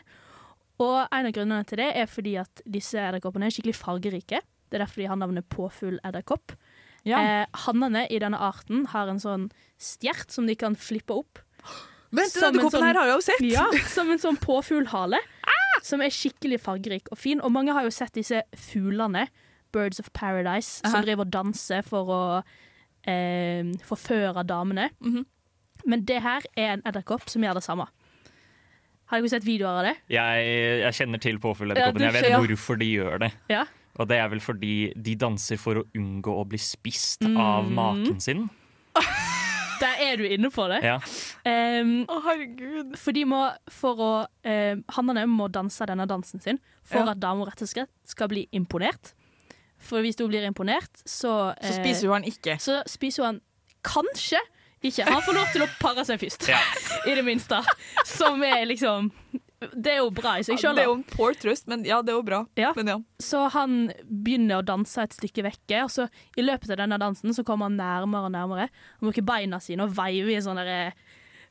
Og 0.80 1.08
en 1.12 1.26
av 1.26 1.34
grunnene 1.34 1.66
til 1.66 1.80
det 1.82 1.90
er 1.98 2.06
fordi 2.12 2.36
at 2.38 2.62
disse 2.70 3.00
edderkoppene 3.02 3.48
er 3.48 3.54
skikkelig 3.56 3.76
fargerike. 3.80 4.42
Det 4.70 4.78
er 4.78 4.84
derfor 4.86 5.02
de 5.02 5.08
har 5.10 5.18
navnet 5.18 5.48
påfugledderkopp. 5.50 6.54
Ja. 7.08 7.22
Eh, 7.24 7.46
Hannene 7.66 8.04
i 8.12 8.20
denne 8.20 8.38
arten 8.38 8.86
har 8.92 9.08
en 9.10 9.20
sånn 9.24 9.48
stjert 9.80 10.30
som 10.34 10.46
de 10.50 10.56
kan 10.60 10.76
flippe 10.76 11.16
opp. 11.16 11.40
Vent, 12.12 12.32
som 12.32 12.50
en 12.50 12.54
denne 12.54 12.64
koppen 12.68 12.80
sånn- 12.80 12.88
her 12.88 13.00
har 13.00 13.08
jeg 13.08 13.16
jo 13.16 13.26
sett. 13.26 13.42
Ja, 13.48 13.66
som 13.96 14.12
en 14.12 14.20
sånn 14.22 14.38
påfuglhale. 14.44 15.20
Som 15.84 16.02
er 16.02 16.10
skikkelig 16.12 16.60
fargerik 16.60 17.08
og 17.14 17.18
fin. 17.22 17.40
Og 17.46 17.52
mange 17.54 17.72
har 17.74 17.84
jo 17.86 17.92
sett 17.94 18.14
disse 18.18 18.42
fuglene, 18.58 19.28
Birds 19.72 20.00
of 20.02 20.10
Paradise, 20.14 20.82
Aha. 20.84 20.92
som 20.92 21.04
driver 21.06 21.26
og 21.26 21.32
danser 21.32 21.84
for 21.86 22.10
å 22.12 22.22
eh, 23.08 23.64
forføre 23.88 24.44
damene. 24.48 24.90
Mhm. 25.02 25.26
Men 25.86 26.02
det 26.06 26.22
her 26.24 26.42
er 26.58 26.74
en 26.74 26.82
edderkopp 26.90 27.30
som 27.30 27.42
gjør 27.46 27.60
det 27.60 27.64
samme. 27.64 27.86
Har 29.08 29.22
dere 29.22 29.30
sett 29.32 29.46
videoer 29.48 29.80
av 29.80 29.86
det? 29.88 29.96
Jeg, 30.12 30.48
jeg 30.84 30.94
kjenner 31.00 31.22
til 31.24 31.38
påfugledderkoppen. 31.40 32.02
Ja, 32.04 32.12
Jeg 32.12 32.22
vet 32.22 32.32
ja. 32.34 32.40
hvorfor 32.44 32.80
de 32.82 32.86
gjør 32.92 33.20
det. 33.24 33.32
Ja. 33.50 33.66
Og 33.98 34.08
det 34.10 34.18
er 34.20 34.28
vel 34.30 34.42
fordi 34.44 34.74
de 34.94 35.16
danser 35.16 35.58
for 35.58 35.80
å 35.80 35.84
unngå 35.98 36.34
å 36.42 36.44
bli 36.48 36.60
spist 36.62 37.22
Mm. 37.26 37.38
av 37.42 37.70
maken 37.72 38.20
sin. 38.22 38.50
Der 39.80 40.00
er 40.02 40.18
du 40.18 40.24
inne 40.26 40.50
på 40.50 40.66
det. 40.72 40.80
Ja. 40.84 40.96
Um, 41.46 42.06
Å, 42.10 42.16
herregud. 42.26 42.96
for 42.98 43.14
de 43.14 43.24
må, 43.30 43.42
for 43.70 44.00
å 44.02 44.12
eh, 44.44 44.76
Hannene 44.96 45.28
må 45.30 45.48
danse 45.54 45.86
denne 45.86 46.08
dansen 46.10 46.42
sin 46.42 46.58
for 46.84 47.04
Ja. 47.06 47.12
at 47.14 47.20
dama 47.22 47.46
rett 47.46 47.62
og 47.62 47.70
slett 47.70 47.90
skal 48.10 48.28
bli 48.32 48.48
imponert. 48.58 49.14
For 49.78 50.02
hvis 50.02 50.18
hun 50.18 50.30
blir 50.32 50.42
imponert, 50.50 50.90
så 51.06 51.54
Så 51.62 51.70
eh, 51.70 51.78
spiser 51.78 52.08
hun 52.10 52.24
han 52.24 52.24
ikke. 52.32 52.58
så 52.60 52.82
spiser 52.90 53.26
hun 53.30 53.42
kanskje 53.86 54.40
ikke. 54.92 55.08
Han 55.10 55.22
får 55.26 55.38
lov 55.38 55.52
til 55.54 55.66
å 55.66 55.68
pare 55.82 56.06
seg 56.08 56.22
først, 56.22 56.48
Ja. 56.52 56.60
i 57.10 57.16
det 57.18 57.24
minste. 57.26 57.60
Som 58.06 58.44
er 58.44 58.66
liksom 58.70 59.12
Det 59.58 59.92
er 59.96 60.00
jo 60.04 60.10
bra 60.14 60.36
i 60.38 60.44
seg 60.46 60.60
Det 60.62 60.84
er 60.84 60.86
jo 60.86 60.98
en 61.00 61.06
poor 61.10 61.34
trøst, 61.34 61.66
men 61.68 61.84
ja, 61.88 62.02
det 62.06 62.14
er 62.14 62.20
jo 62.20 62.26
bra. 62.28 62.44
Ja. 62.60 62.74
Men 62.78 62.92
ja. 62.92 62.98
Så 63.24 63.48
han 63.56 63.92
begynner 64.06 64.60
å 64.62 64.66
danse 64.66 65.02
et 65.08 65.16
stykke 65.18 65.48
vekke, 65.48 65.84
og 65.88 65.92
så 65.94 66.06
i 66.38 66.46
løpet 66.46 66.70
av 66.76 66.84
denne 66.84 67.00
dansen 67.02 67.34
så 67.34 67.46
kommer 67.48 67.70
han 67.72 67.80
nærmere 67.80 68.30
og 68.30 68.36
nærmere. 68.36 68.68
Han 69.00 69.10
bruker 69.10 69.26
beina 69.26 69.60
sine 69.64 69.88
og 69.88 69.96
veiver 69.98 70.36
i 70.36 70.44
sånne 70.46 70.66
der 70.68 70.94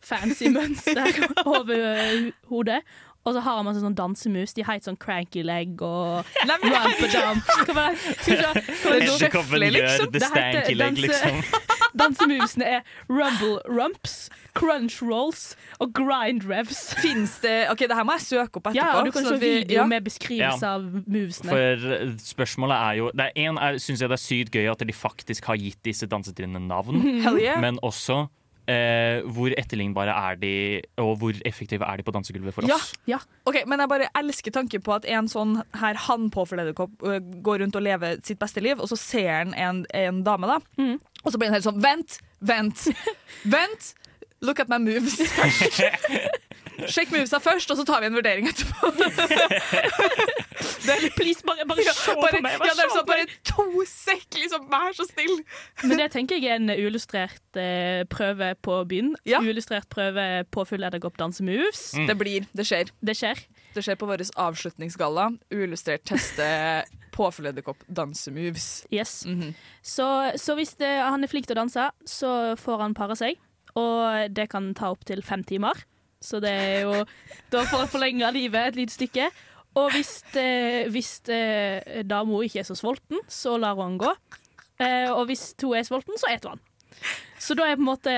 fancy 0.06 0.52
mønster 0.52 1.08
over 1.56 1.74
eh, 1.96 2.30
hodet. 2.50 2.82
Og 3.26 3.34
så 3.34 3.42
har 3.42 3.62
man 3.66 3.74
sånn 3.74 3.96
dansemus. 3.98 4.54
De 4.54 4.62
heter 4.62 4.86
sånn 4.86 4.98
cranky 5.02 5.42
leg 5.46 5.80
og 5.82 6.28
Nei, 6.46 6.56
men 6.62 6.76
rumpadam. 6.76 7.40
Det? 7.42 7.74
er 7.74 7.96
ikke. 7.98 8.26
Hva 8.30 8.44
var? 8.46 8.60
Edderkoppen 8.96 9.64
liksom. 9.64 9.80
gjør 9.82 10.12
the 10.14 10.22
stanky 10.22 10.76
leg, 10.78 11.00
liksom. 11.02 11.40
Dansemusene 11.96 12.68
er 12.76 12.82
rumble 13.08 13.56
rumps, 13.72 14.28
crunch 14.54 14.98
rolls 15.02 15.56
og 15.80 15.94
grind 15.96 16.44
revs. 16.46 16.90
Fins 17.00 17.38
det 17.42 17.56
OK, 17.72 17.86
det 17.88 17.96
her 17.98 18.06
må 18.06 18.18
jeg 18.18 18.26
søke 18.28 18.60
opp 18.60 18.70
etterpå. 18.70 18.78
Ja, 18.78 19.02
du 19.02 19.12
kan 19.14 19.26
se 19.26 19.36
video 19.42 19.80
ja. 19.80 19.88
med 19.90 20.06
beskrivelse 20.06 20.60
Ja. 20.62 20.76
av 20.76 20.86
movesene. 21.06 21.50
For 21.50 21.90
eh, 21.96 22.14
spørsmålet 22.20 22.76
er 22.76 23.00
jo 23.00 23.10
det 23.16 23.30
er 23.30 23.46
En 23.46 23.60
syns 23.80 24.02
jeg 24.04 24.10
det 24.12 24.16
er 24.18 24.22
sykt 24.22 24.54
gøy 24.56 24.70
at 24.70 24.86
de 24.86 24.96
faktisk 24.96 25.48
har 25.50 25.58
gitt 25.60 25.80
disse 25.86 26.06
dansetrinnene 26.06 26.68
navn. 26.68 27.00
Hell 27.24 27.40
yeah. 27.40 27.60
Men 27.60 27.80
også 27.82 28.26
eh, 28.70 29.20
hvor 29.36 29.52
etterlignbare 29.58 30.14
er 30.30 30.38
de, 30.40 30.52
og 31.02 31.12
hvor 31.20 31.34
effektive 31.48 31.84
er 31.86 32.00
de 32.00 32.06
på 32.06 32.14
dansegulvet 32.16 32.54
for 32.56 32.66
oss? 32.66 32.92
ja. 33.10 33.18
Ok, 33.46 33.56
Men 33.66 33.78
jeg 33.82 33.88
bare 33.92 34.08
elsker 34.18 34.50
tanken 34.54 34.82
på 34.82 34.94
at 34.96 35.04
en 35.06 35.28
sånn 35.30 35.60
her 35.80 35.94
hannpåfugledderkopp 36.06 37.02
øh, 37.06 37.20
går 37.46 37.56
rundt 37.64 37.76
og 37.78 37.82
lever 37.86 38.18
sitt 38.26 38.38
beste 38.42 38.60
liv, 38.64 38.80
og 38.82 38.88
så 38.90 38.96
ser 38.98 39.30
han 39.30 39.54
en, 39.54 39.84
en 39.94 40.22
dame, 40.26 40.46
da. 40.50 40.58
Mm. 40.82 40.96
Og 41.24 41.32
så 41.32 41.38
blir 41.38 41.48
han 41.50 41.56
helt 41.58 41.68
sånn 41.68 41.82
Vent! 41.82 42.18
Vent! 42.40 42.88
Vent! 43.54 43.92
Look 44.44 44.60
at 44.60 44.68
my 44.68 44.76
moves. 44.78 45.16
Sjekk 46.92 47.08
movesa 47.14 47.38
først, 47.40 47.70
og 47.72 47.78
så 47.78 47.84
tar 47.88 48.02
vi 48.04 48.10
en 48.10 48.18
vurdering 48.18 48.44
etterpå. 48.50 48.90
Please, 51.16 51.40
bare, 51.46 51.64
bare 51.68 51.82
se 51.88 52.12
bare, 52.20 52.36
på 52.36 52.42
meg! 52.44 52.52
ja, 52.52 52.58
Bare 52.60 52.74
det 52.76 52.84
er 52.84 52.90
se 52.90 52.98
sånn, 52.98 53.06
bare 53.08 53.24
to 53.56 53.84
sekk, 53.88 54.28
liksom. 54.36 54.68
Vær 54.70 54.94
så 54.96 55.06
snill. 55.08 55.40
Men 55.82 56.02
det 56.02 56.10
tenker 56.14 56.38
jeg 56.38 56.52
er 56.52 56.60
en 56.60 56.72
uillustrert 56.74 57.58
eh, 57.60 58.04
prøve 58.12 58.52
på 58.62 58.78
byen. 58.90 59.14
Ja. 59.28 59.40
Uillustrert 59.40 59.88
prøve 59.92 60.44
på 60.52 60.66
full 60.68 60.84
edderkopp 60.86 61.16
dansemoves. 61.20 61.88
Mm. 61.96 62.06
Det 62.10 62.18
blir. 62.20 62.46
Det 62.56 62.68
skjer. 62.68 62.92
Det 63.00 63.16
skjer. 63.16 63.42
Det 63.76 63.84
skjer 63.84 63.98
på 64.00 64.08
vår 64.08 64.24
avslutningsgalla. 64.46 65.30
Uillustrert 65.52 66.04
teste 66.08 66.46
påfugledderkopp 67.16 67.82
dansemoves. 67.88 68.86
Yes. 68.92 69.24
Mhm. 69.26 69.54
Så, 69.82 70.06
så 70.36 70.54
hvis 70.58 70.76
det, 70.76 70.92
han 71.00 71.24
er 71.24 71.32
flink 71.32 71.48
til 71.48 71.56
å 71.56 71.62
danse, 71.62 71.90
så 72.04 72.30
får 72.60 72.84
han 72.84 72.96
pare 72.96 73.16
seg. 73.18 73.40
Og 73.76 74.32
det 74.32 74.48
kan 74.52 74.72
ta 74.76 74.92
opptil 74.94 75.22
fem 75.24 75.44
timer. 75.44 75.76
Så 76.24 76.40
det 76.40 76.50
er 76.50 76.86
jo 76.86 77.02
Da 77.52 77.64
får 77.68 77.84
han 77.84 77.90
forlenga 77.92 78.30
livet 78.34 78.72
et 78.72 78.78
lite 78.80 78.94
stykke. 78.96 79.28
Og 79.76 79.90
hvis, 79.92 80.12
eh, 80.40 80.86
hvis 80.92 81.10
eh, 81.32 82.02
dama 82.08 82.40
ikke 82.46 82.62
er 82.62 82.68
så 82.68 82.76
sulten, 82.78 83.20
så 83.28 83.56
lar 83.60 83.76
hun 83.76 83.92
han 83.92 83.98
gå. 84.00 84.12
Eh, 84.80 85.10
og 85.12 85.26
hvis 85.28 85.50
hun 85.62 85.76
er 85.76 85.84
sulten, 85.88 86.16
så 86.20 86.30
eter 86.32 86.54
hun 86.54 86.56
han. 86.56 86.64
Så 87.40 87.56
da 87.58 87.66
er 87.68 87.76
på 87.76 87.82
en 87.84 87.90
måte 87.90 88.12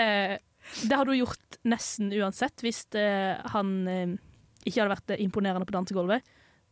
Det 0.87 0.95
hadde 0.95 1.11
hun 1.11 1.19
gjort 1.19 1.57
nesten 1.67 2.13
uansett 2.15 2.63
hvis 2.63 2.85
eh, 2.95 3.41
han 3.55 3.73
eh, 3.91 4.13
ikke 4.69 4.85
hadde 4.85 4.93
vært 4.95 5.15
imponerende 5.19 5.67
på 5.67 5.75
dansegulvet. 5.75 6.23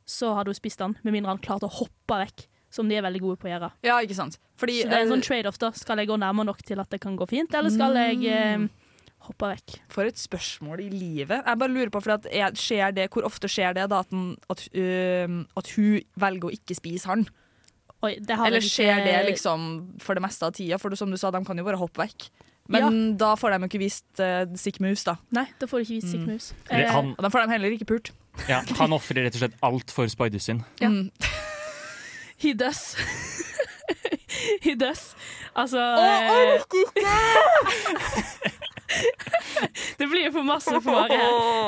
Så 0.07 0.31
hadde 0.37 0.53
hun 0.53 0.59
spist 0.59 0.83
han, 0.85 0.95
med 1.03 1.17
mindre 1.17 1.33
han 1.35 1.43
klarte 1.43 1.67
å 1.67 1.73
hoppe 1.81 2.21
vekk, 2.23 2.45
som 2.71 2.87
de 2.87 2.99
er 2.99 3.03
veldig 3.07 3.23
gode 3.25 3.41
på 3.43 3.49
å 3.49 3.55
gjøre. 3.55 3.73
Ja, 3.89 3.97
ikke 4.05 4.19
sant? 4.19 4.39
Fordi, 4.61 4.83
Så 4.85 4.91
det 4.93 4.99
er 5.01 5.03
en 5.03 5.09
eh, 5.09 5.15
sånn 5.17 5.25
trade-off, 5.27 5.59
da. 5.59 5.73
Skal 5.75 5.99
jeg 6.03 6.11
gå 6.13 6.19
nærmere 6.21 6.53
nok 6.53 6.63
til 6.63 6.79
at 6.83 6.93
det 6.93 7.01
kan 7.03 7.17
gå 7.19 7.27
fint, 7.31 7.57
eller 7.57 7.73
skal 7.75 7.99
jeg 7.99 8.69
hoppe 9.29 9.49
vekk? 9.53 9.77
For 9.93 10.03
et 10.09 10.19
spørsmål 10.19 10.81
i 10.85 10.89
livet. 10.93 11.43
Jeg 11.47 11.59
bare 11.63 11.71
lurer 11.73 11.91
på, 11.93 12.01
for 12.03 12.11
at 12.17 12.27
er, 12.31 12.51
skjer 12.59 12.93
det, 12.97 13.09
Hvor 13.13 13.25
ofte 13.29 13.49
skjer 13.51 13.75
det 13.77 13.89
da 13.91 13.99
at, 14.05 14.11
den, 14.11 14.37
at, 14.51 14.61
uh, 14.75 15.45
at 15.61 15.67
hun 15.77 16.01
velger 16.17 16.49
å 16.49 16.53
ikke 16.55 16.75
spise 16.79 17.07
han? 17.11 17.27
Oi, 18.05 18.17
det 18.21 18.37
har 18.37 18.47
Eller 18.47 18.61
ikke- 18.61 18.75
skjer 18.77 19.05
det 19.07 19.17
liksom 19.31 19.61
for 20.05 20.15
det 20.15 20.23
meste 20.23 20.43
av 20.47 20.53
tida? 20.53 20.79
For 20.79 20.95
som 20.95 21.11
du 21.11 21.17
sa, 21.17 21.31
de 21.31 21.45
kan 21.45 21.57
jo 21.59 21.65
bare 21.65 21.77
hoppe 21.81 21.99
vekk. 22.05 22.29
Men 22.69 23.17
da 23.17 23.37
får 23.39 23.51
de 23.55 23.59
jo 23.63 23.67
ikke 23.71 23.79
vist 23.79 24.21
uh, 24.21 24.43
sick 24.59 24.81
moves, 24.83 25.05
da. 25.07 25.15
Nei, 25.31 25.47
da 25.61 25.67
får 25.71 25.79
de 25.79 25.83
ikke 25.87 25.95
vist 26.01 26.11
sick 26.11 26.21
Mm. 26.21 26.27
moves. 26.33 26.53
Eh, 26.69 26.91
han- 26.91 27.15
Og 27.17 27.23
da 27.23 27.29
får 27.31 27.41
de 27.47 27.53
heller 27.55 27.71
ikke 27.71 27.87
pult. 27.87 28.11
Ja, 28.49 28.61
han 28.81 28.91
ofrer 28.93 29.23
rett 29.25 29.35
og 29.39 29.43
slett 29.45 29.55
alt 29.63 29.91
for 29.95 30.09
Spider 30.09 30.39
sin. 30.43 30.65
Ja. 30.81 30.89
Mm. 30.89 31.11
He 32.43 32.53
does. 32.55 32.97
He 34.67 34.75
does. 34.75 35.15
Altså 35.57 35.79
Å, 35.79 36.05
eh, 36.05 36.59
Det 39.99 40.07
blir 40.07 40.31
for 40.33 40.45
masse 40.47 40.71
for 40.81 40.93
Mari. 40.93 41.17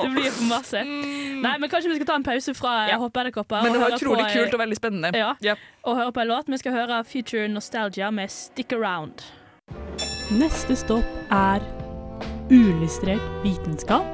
Det 0.02 0.10
blir 0.12 0.30
for 0.30 0.48
masse. 0.50 0.82
Nei, 0.84 1.54
men 1.58 1.70
Kanskje 1.70 1.92
vi 1.92 1.98
skal 1.98 2.10
ta 2.12 2.18
en 2.20 2.26
pause 2.26 2.54
fra 2.54 2.74
Mm. 2.78 2.90
Ja. 2.90 2.96
Hoppe 3.00 3.20
edderkopper 3.20 3.62
Men 3.62 3.72
det 3.72 3.80
var 3.80 3.94
utrolig 3.96 4.24
på, 4.24 4.32
kult 4.36 4.54
og 4.54 4.60
veldig 4.60 4.76
spennende. 4.76 5.10
Ja. 5.16 5.34
yep. 5.42 5.58
og 5.82 5.96
høre 5.96 6.12
på 6.12 6.20
en 6.20 6.28
låt. 6.28 6.48
Vi 6.48 6.58
skal 6.58 6.72
høre 6.72 7.04
Future 7.04 7.48
Nostalgia 7.48 8.10
med 8.10 8.30
Stick 8.30 8.72
Around. 8.72 9.24
Neste 10.38 10.76
stopp 10.76 11.32
er 11.32 11.64
uillustrert 12.50 13.24
vitenskap. 13.44 14.04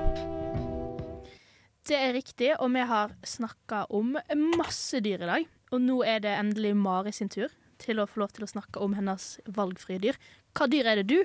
Det 1.85 1.99
er 1.99 2.15
riktig, 2.17 2.55
og 2.59 2.73
vi 2.73 2.81
har 2.89 3.13
snakka 3.29 3.85
om 3.91 4.17
masse 4.57 5.01
dyr 5.05 5.27
i 5.27 5.29
dag. 5.29 5.47
Og 5.75 5.83
nå 5.83 6.01
er 6.07 6.23
det 6.25 6.33
endelig 6.39 6.77
Mari 6.77 7.13
sin 7.13 7.29
tur 7.29 7.53
til 7.83 8.01
å 8.01 8.07
få 8.09 8.23
lov 8.23 8.33
til 8.33 8.47
å 8.47 8.51
snakke 8.51 8.81
om 8.81 8.95
hennes 8.97 9.35
valgfrie 9.45 10.01
dyr. 10.01 10.17
Hva 10.57 10.69
dyr 10.71 10.87
er 10.87 11.03
det 11.03 11.09
du 11.11 11.19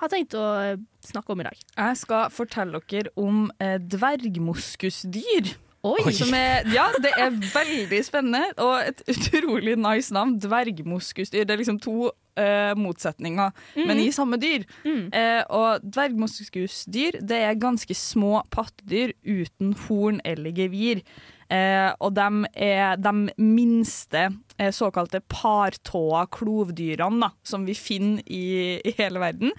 har 0.00 0.10
tenkt 0.12 0.34
å 0.38 0.46
eh, 0.60 0.78
snakke 1.04 1.34
om 1.34 1.42
i 1.42 1.46
dag? 1.48 1.60
Jeg 1.76 2.00
skal 2.00 2.32
fortelle 2.34 2.80
dere 2.90 3.12
om 3.20 3.46
eh, 3.62 3.76
dvergmoskusdyr. 3.78 5.54
Oi! 5.84 6.12
Som 6.16 6.32
er, 6.32 6.64
ja, 6.72 6.86
det 7.04 7.10
er 7.20 7.34
veldig 7.36 7.98
spennende, 8.06 8.46
og 8.64 8.78
et 8.80 9.02
utrolig 9.12 9.74
nice 9.76 10.14
navn. 10.16 10.38
Dvergmoskusdyr. 10.40 11.44
Det 11.44 11.52
er 11.52 11.60
liksom 11.60 11.80
to 11.84 12.08
eh, 12.40 12.72
motsetninger, 12.78 13.52
men 13.76 14.00
i 14.00 14.08
samme 14.14 14.38
dyr. 14.40 14.64
Mm. 14.86 15.10
Eh, 15.12 15.42
og 15.52 15.84
dvergmoskusdyr 15.84 17.20
det 17.20 17.42
er 17.50 17.60
ganske 17.60 17.96
små 17.98 18.40
pattedyr 18.54 19.12
uten 19.28 19.74
horn 19.84 20.22
eller 20.24 20.56
gevir. 20.56 21.04
Eh, 21.52 21.90
og 22.00 22.14
de 22.16 22.28
er 22.54 23.00
de 23.00 23.14
minste 23.40 24.28
eh, 24.58 24.70
såkalte 24.74 25.20
partåa 25.28 26.26
klovdyrene 26.32 27.26
da, 27.26 27.32
som 27.44 27.66
vi 27.68 27.76
finner 27.78 28.22
i, 28.26 28.80
i 28.80 28.94
hele 28.98 29.22
verden. 29.22 29.52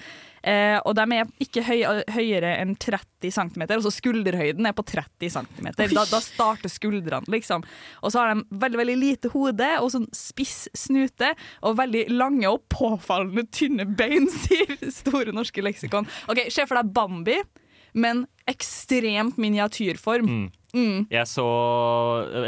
Eh, 0.45 0.77
og 0.85 0.93
de 0.93 1.05
er 1.15 1.29
ikke 1.41 1.63
høy, 1.65 1.79
høyere 2.13 2.51
enn 2.61 2.75
30 2.77 3.33
cm, 3.33 3.63
altså 3.65 3.89
skulderhøyden 3.93 4.67
er 4.69 4.75
på 4.77 4.85
30 4.85 5.31
cm. 5.33 5.69
Da, 5.73 6.03
da 6.05 6.19
starter 6.21 6.69
skuldrene, 6.69 7.25
liksom. 7.33 7.65
Og 8.05 8.13
så 8.13 8.21
har 8.21 8.33
de 8.33 8.59
veldig 8.61 8.81
veldig 8.83 8.97
lite 9.01 9.31
hode 9.33 9.71
og 9.79 9.89
sånn 9.95 10.05
spiss 10.13 10.67
snute 10.77 11.33
og 11.65 11.79
veldig 11.79 12.05
lange 12.13 12.51
og 12.51 12.61
påfallende 12.69 13.47
tynne 13.49 13.87
bein, 13.97 14.29
sier 14.45 14.77
Store 14.93 15.33
norske 15.33 15.65
leksikon. 15.65 16.05
Ok, 16.29 16.45
Se 16.53 16.67
for 16.69 16.77
deg 16.77 16.93
Bambi, 16.93 17.39
men 17.97 18.25
ekstremt 18.49 19.39
miniatyrform. 19.41 20.29
Mm. 20.29 20.45
Mm. 20.75 21.05
Jeg 21.09 21.27
så, 21.31 21.45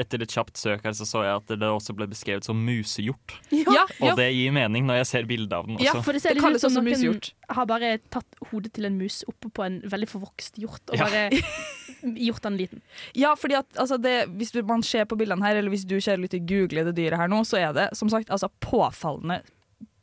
Etter 0.02 0.22
et 0.26 0.34
kjapt 0.36 0.60
søk 0.60 0.84
her 0.84 0.96
så 0.98 1.06
så 1.08 1.24
jeg 1.24 1.36
at 1.40 1.54
det 1.62 1.70
også 1.70 1.96
ble 1.96 2.08
beskrevet 2.12 2.44
som 2.48 2.60
musehjort. 2.60 3.38
Ja, 3.56 3.86
Og 4.04 4.18
det 4.20 4.28
gir 4.36 4.52
mening 4.56 4.86
når 4.90 5.00
jeg 5.02 5.08
ser 5.14 5.30
bilde 5.30 5.56
av 5.56 5.66
den 5.70 5.80
Ja. 5.80 5.94
For 6.04 6.12
det 6.12 6.22
ser 6.26 6.36
Det 6.36 6.44
litt 6.44 6.58
ut 6.58 6.62
som 6.62 6.72
også 6.74 6.82
noen 6.82 6.90
musehjort. 6.92 7.32
har 7.56 7.66
bare 7.70 7.94
tatt 8.12 8.26
hodet 8.52 8.74
til 8.76 8.86
en 8.90 8.98
mus 9.00 9.24
oppå 9.32 9.52
på 9.54 9.66
en 9.66 9.80
veldig 9.88 10.10
forvokst 10.12 10.60
hjort 10.60 10.84
og 10.92 10.98
Ja. 11.00 11.08
bare 11.08 11.30
gjort 12.28 12.44
den 12.44 12.58
liten. 12.60 12.82
Ja, 13.16 13.34
fordi 13.36 13.56
at 13.58 13.68
altså 13.80 13.98
det, 14.02 14.28
Hvis 14.38 14.54
man 14.68 14.84
ser 14.84 15.06
på 15.06 15.18
bildene 15.18 15.44
her, 15.46 15.56
eller 15.56 15.70
hvis 15.72 15.86
du 15.88 15.96
kjære 15.98 16.20
lytter 16.22 16.40
googler 16.46 16.86
det 16.92 16.96
dyret 17.00 17.18
her 17.18 17.28
nå, 17.32 17.42
så 17.48 17.58
er 17.58 17.74
det 17.74 17.90
som 17.98 18.10
sagt 18.10 18.30
altså 18.30 18.50
påfallende 18.62 19.42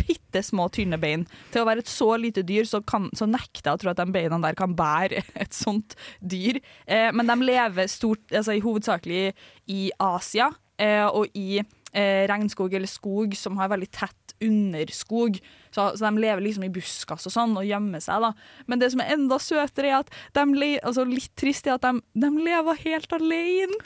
bitte 0.07 0.43
små, 0.45 0.69
tynne 0.73 0.99
bein. 1.01 1.27
Til 1.53 1.65
å 1.65 1.69
være 1.69 1.85
et 1.85 1.91
så 1.91 2.11
lite 2.21 2.45
dyr, 2.47 2.69
så, 2.69 2.81
kan, 2.87 3.09
så 3.17 3.29
nekter 3.31 3.71
jeg 3.71 3.79
å 3.79 3.83
tro 3.83 3.93
at 3.93 4.03
de 4.03 4.09
beina 4.15 4.41
der 4.45 4.59
kan 4.59 4.77
bære 4.77 5.25
et 5.45 5.57
sånt 5.57 5.97
dyr. 6.21 6.61
Eh, 6.87 7.11
men 7.15 7.31
de 7.31 7.39
lever 7.45 7.91
stort, 7.91 8.25
altså 8.33 8.59
hovedsakelig 8.65 9.33
i 9.73 9.89
Asia 10.03 10.51
eh, 10.81 11.07
og 11.07 11.33
i 11.39 11.61
eh, 11.61 12.25
regnskog 12.31 12.75
eller 12.75 12.91
skog 12.91 13.37
som 13.39 13.59
har 13.61 13.73
veldig 13.73 13.91
tett 13.95 14.24
underskog. 14.47 15.39
Så, 15.75 15.89
så 15.99 16.07
de 16.07 16.23
lever 16.23 16.45
liksom 16.45 16.65
i 16.69 16.71
buskas 16.71 17.27
og 17.27 17.33
sånn 17.35 17.57
og 17.59 17.65
gjemmer 17.67 18.03
seg. 18.05 18.23
da. 18.23 18.31
Men 18.71 18.79
det 18.83 18.93
som 18.93 19.01
er 19.03 19.15
enda 19.17 19.41
søtere, 19.43 19.91
er 19.91 19.97
at 20.05 20.13
de 20.37 20.69
altså 20.87 21.03
litt 21.09 21.33
trist 21.41 21.67
er 21.67 21.75
at 21.79 21.83
de, 21.89 21.99
de 22.23 22.31
lever 22.47 22.79
helt 22.85 23.17
alene. 23.17 23.79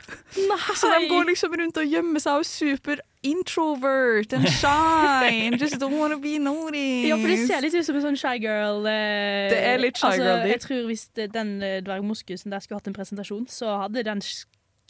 Så 0.77 0.90
de 0.92 1.09
går 1.09 1.31
liksom 1.31 1.57
rundt 1.62 1.81
og 1.81 1.88
gjemmer 1.88 2.21
seg 2.21 2.40
og 2.40 2.44
er 2.44 2.51
super 2.51 3.01
introvert 3.25 4.33
and 4.37 4.47
shy. 4.61 5.51
Just 5.59 5.79
don't 5.81 5.97
wanna 5.99 6.18
be 6.21 6.37
noticed. 6.38 7.09
Ja, 7.09 7.16
for 7.16 7.33
det 7.33 7.40
ser 7.49 7.64
litt 7.64 7.75
ut 7.75 7.87
som 7.88 7.97
en 7.99 8.05
sånn 8.11 8.21
shy 8.21 8.37
girl. 8.42 8.85
Eh, 8.87 9.49
Det 9.53 9.59
er 9.73 9.81
litt 9.83 9.99
shy 9.99 10.12
altså, 10.12 10.27
girl-dyr. 10.29 10.53
Jeg 10.53 10.62
tror 10.66 10.85
hvis 10.92 11.07
den 11.35 11.57
eh, 11.64 11.81
dvergmoskusen 11.87 12.53
der 12.55 12.62
skulle 12.64 12.83
hatt 12.83 12.90
en 12.92 12.97
presentasjon, 13.01 13.49
så 13.51 13.79
hadde 13.87 14.05
den 14.07 14.23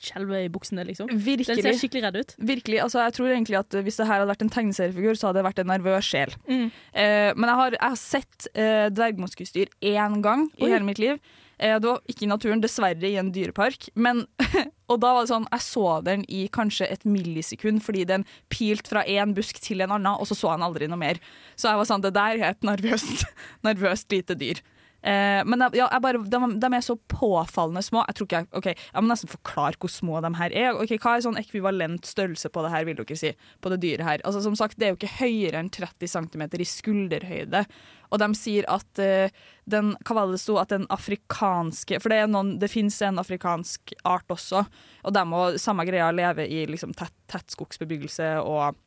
skjelvet 0.02 0.46
i 0.46 0.52
buksene, 0.52 0.84
liksom. 0.88 1.10
Den 1.10 1.44
ser 1.46 1.78
skikkelig 1.78 2.04
redd 2.06 2.20
ut. 2.20 2.36
Virkelig, 2.38 2.78
altså 2.84 3.02
jeg 3.02 3.16
tror 3.16 3.32
egentlig 3.32 3.58
at 3.58 3.78
Hvis 3.82 3.98
det 3.98 4.06
her 4.06 4.20
hadde 4.20 4.30
vært 4.30 4.44
en 4.44 4.52
tegneseriefigur, 4.54 5.18
så 5.18 5.28
hadde 5.28 5.40
det 5.40 5.48
vært 5.48 5.60
en 5.62 5.70
nervøs 5.72 6.06
sjel. 6.06 6.32
Mm. 6.46 6.68
Eh, 6.68 7.32
men 7.34 7.50
jeg 7.50 7.60
har, 7.62 7.76
jeg 7.76 7.84
har 7.84 8.00
sett 8.00 8.48
eh, 8.54 8.86
dvergmoskusdyr 8.94 9.74
én 9.92 10.22
gang 10.24 10.48
i 10.56 10.66
Oi. 10.66 10.72
hele 10.72 10.86
mitt 10.86 11.02
liv. 11.02 11.20
Eh, 11.58 11.74
det 11.80 11.88
var 11.88 12.00
ikke 12.06 12.26
i 12.26 12.30
naturen, 12.30 12.62
dessverre 12.62 13.10
i 13.10 13.18
en 13.18 13.32
dyrepark. 13.34 13.88
Men, 13.98 14.24
og 14.90 15.02
da 15.02 15.12
var 15.16 15.26
det 15.26 15.32
sånn, 15.32 15.48
Jeg 15.50 15.66
så 15.66 15.86
den 16.06 16.24
i 16.30 16.46
kanskje 16.54 16.90
et 16.94 17.04
millisekund 17.08 17.82
fordi 17.84 18.06
den 18.08 18.26
pilte 18.52 18.94
fra 18.94 19.04
én 19.04 19.34
busk 19.36 19.60
til 19.64 19.82
en 19.82 19.96
annen, 19.98 20.14
og 20.14 20.30
så 20.30 20.38
så 20.38 20.54
han 20.54 20.66
aldri 20.66 20.88
noe 20.90 21.00
mer. 21.00 21.22
Så 21.58 21.72
jeg 21.72 21.80
var 21.80 21.90
sånn, 21.90 22.04
det 22.06 22.14
der 22.16 22.38
er 22.38 22.50
et 22.52 22.66
nervøst, 22.66 23.26
nervøst 23.66 24.14
lite 24.14 24.38
dyr. 24.38 24.62
Eh, 25.02 25.44
men 25.46 25.62
ja, 25.78 25.86
bare, 26.02 26.18
de, 26.18 26.38
de 26.58 26.68
er 26.74 26.82
så 26.82 26.96
påfallende 27.10 27.82
små. 27.86 28.02
Jeg 28.08 28.18
tror 28.18 28.26
ikke 28.26 28.40
jeg, 28.40 28.48
ok, 28.58 28.68
jeg 28.72 29.04
må 29.04 29.10
nesten 29.12 29.30
forklare 29.30 29.78
hvor 29.78 29.92
små 29.92 30.22
de 30.24 30.32
her 30.40 30.56
er. 30.56 30.80
Okay, 30.82 30.98
hva 31.02 31.14
er 31.14 31.24
sånn 31.26 31.38
ekvivalent 31.38 32.08
størrelse 32.08 32.50
på 32.50 32.64
det 32.64 32.72
her, 32.74 32.88
vil 32.88 32.98
dere 32.98 33.18
si? 33.18 33.30
På 33.62 33.72
det 33.72 33.80
dyret 33.84 34.06
her. 34.06 34.24
Altså, 34.26 34.42
som 34.44 34.58
sagt, 34.58 34.78
det 34.78 34.88
er 34.88 34.92
jo 34.94 34.98
ikke 34.98 35.14
høyere 35.20 35.62
enn 35.62 35.70
30 35.74 36.10
cm 36.16 36.44
i 36.58 36.68
skulderhøyde. 36.72 37.62
Og 38.08 38.22
de 38.22 38.28
sier 38.38 38.66
at 38.72 39.02
eh, 39.04 39.30
den 39.68 39.92
Hva 40.00 40.16
var 40.16 40.28
det 40.28 40.38
det 40.38 40.42
sto? 40.42 40.56
At 40.56 40.72
den 40.72 40.86
afrikanske 40.88 41.98
For 42.00 42.08
det, 42.08 42.22
er 42.22 42.30
noen, 42.30 42.54
det 42.60 42.70
fins 42.72 42.96
en 43.04 43.20
afrikansk 43.20 43.92
art 44.08 44.32
også, 44.32 44.64
og 45.04 45.14
de 45.14 45.24
må 45.28 45.42
samme 45.60 45.84
greia 45.86 46.08
leve 46.14 46.46
i 46.48 46.64
liksom, 46.70 46.94
tett, 46.96 47.14
tettskogsbebyggelse 47.30 48.38
og 48.40 48.78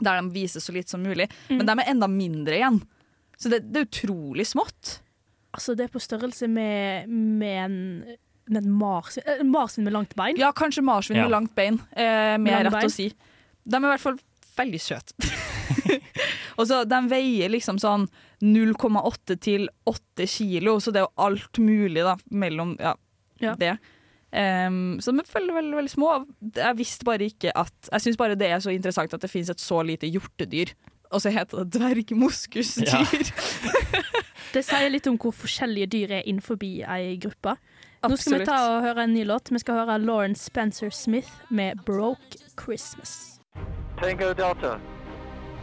der 0.00 0.16
de 0.16 0.32
viser 0.32 0.62
så 0.64 0.72
lite 0.72 0.94
som 0.94 1.02
mulig. 1.04 1.26
Men 1.52 1.66
de 1.68 1.74
er 1.76 1.90
enda 1.92 2.08
mindre 2.08 2.56
igjen. 2.56 2.78
Så 3.36 3.50
det, 3.52 3.62
det 3.68 3.82
er 3.82 3.88
utrolig 3.88 4.46
smått. 4.48 5.00
Altså, 5.54 5.74
det 5.76 5.84
er 5.88 5.92
på 5.94 6.00
størrelse 6.02 6.46
med, 6.48 7.08
med 7.08 7.64
en 7.64 7.78
med 8.50 8.64
en 8.64 8.72
marsvin, 8.74 9.22
eh, 9.30 9.44
marsvin 9.46 9.84
med 9.86 9.92
langt 9.94 10.14
bein. 10.18 10.36
Ja, 10.38 10.48
kanskje 10.52 10.82
marsvin 10.82 11.16
Ja. 11.16 11.22
med 11.28 11.30
langt 11.30 11.54
bein. 11.54 11.76
Eh, 11.94 12.36
Med 12.38 12.40
med 12.40 12.64
rett 12.66 12.72
bein. 12.72 12.86
å 12.86 12.90
si. 12.90 13.12
De 13.64 13.76
er 13.76 13.84
i 13.84 13.90
hvert 13.92 14.00
fall 14.02 14.18
veldig 14.56 14.80
søte. 14.80 15.14
og 16.58 16.66
så 16.66 16.80
De 16.88 16.98
veier 17.08 17.48
liksom 17.52 17.78
sånn 17.78 18.08
0,8 18.42 19.36
til 19.40 19.68
8 19.86 20.26
kilo, 20.26 20.78
så 20.80 20.90
det 20.92 21.02
er 21.02 21.06
jo 21.06 21.12
alt 21.28 21.58
mulig 21.62 22.02
da, 22.02 22.16
mellom 22.30 22.76
ja, 22.80 22.94
Ja. 23.40 23.54
det. 23.54 23.78
Um, 24.32 24.98
så 25.02 25.10
de 25.14 25.18
er 25.20 25.30
veldig, 25.34 25.54
veldig, 25.54 25.76
veldig 25.80 25.90
små. 25.94 26.10
Jeg 26.54 26.76
visste 26.78 27.04
bare 27.04 27.26
ikke 27.26 27.50
at 27.54 27.88
Jeg 27.92 28.00
syns 28.00 28.16
bare 28.16 28.36
det 28.38 28.46
er 28.50 28.58
så 28.62 28.70
interessant 28.74 29.12
at 29.14 29.20
det 29.20 29.30
finnes 29.30 29.50
et 29.50 29.58
så 29.62 29.82
lite 29.84 30.06
hjortedyr, 30.10 30.74
og 31.12 31.20
så 31.22 31.30
heter 31.34 31.64
det 31.64 31.78
dvergmoskusdyr. 31.80 33.32
Det 34.50 34.64
sier 34.66 34.90
litt 34.90 35.06
om 35.06 35.14
hvor 35.20 35.30
forskjellige 35.30 35.86
dyr 35.86 36.12
er 36.18 36.24
innenfor 36.26 36.58
ei 36.62 37.16
gruppe. 37.22 37.54
Nå 38.02 38.16
skal 38.16 38.40
vi 38.40 38.46
ta 38.48 38.56
og 38.72 38.80
høre 38.82 39.04
en 39.04 39.12
ny 39.14 39.22
låt. 39.28 39.52
Vi 39.52 39.60
skal 39.62 39.82
høre 39.82 39.98
Lauren 40.02 40.34
Spencer 40.34 40.90
Smith 40.90 41.30
med 41.50 41.78
'Broke 41.86 42.38
Christmas'. 42.58 43.38
Tango 44.02 44.32
Delta. 44.32 44.80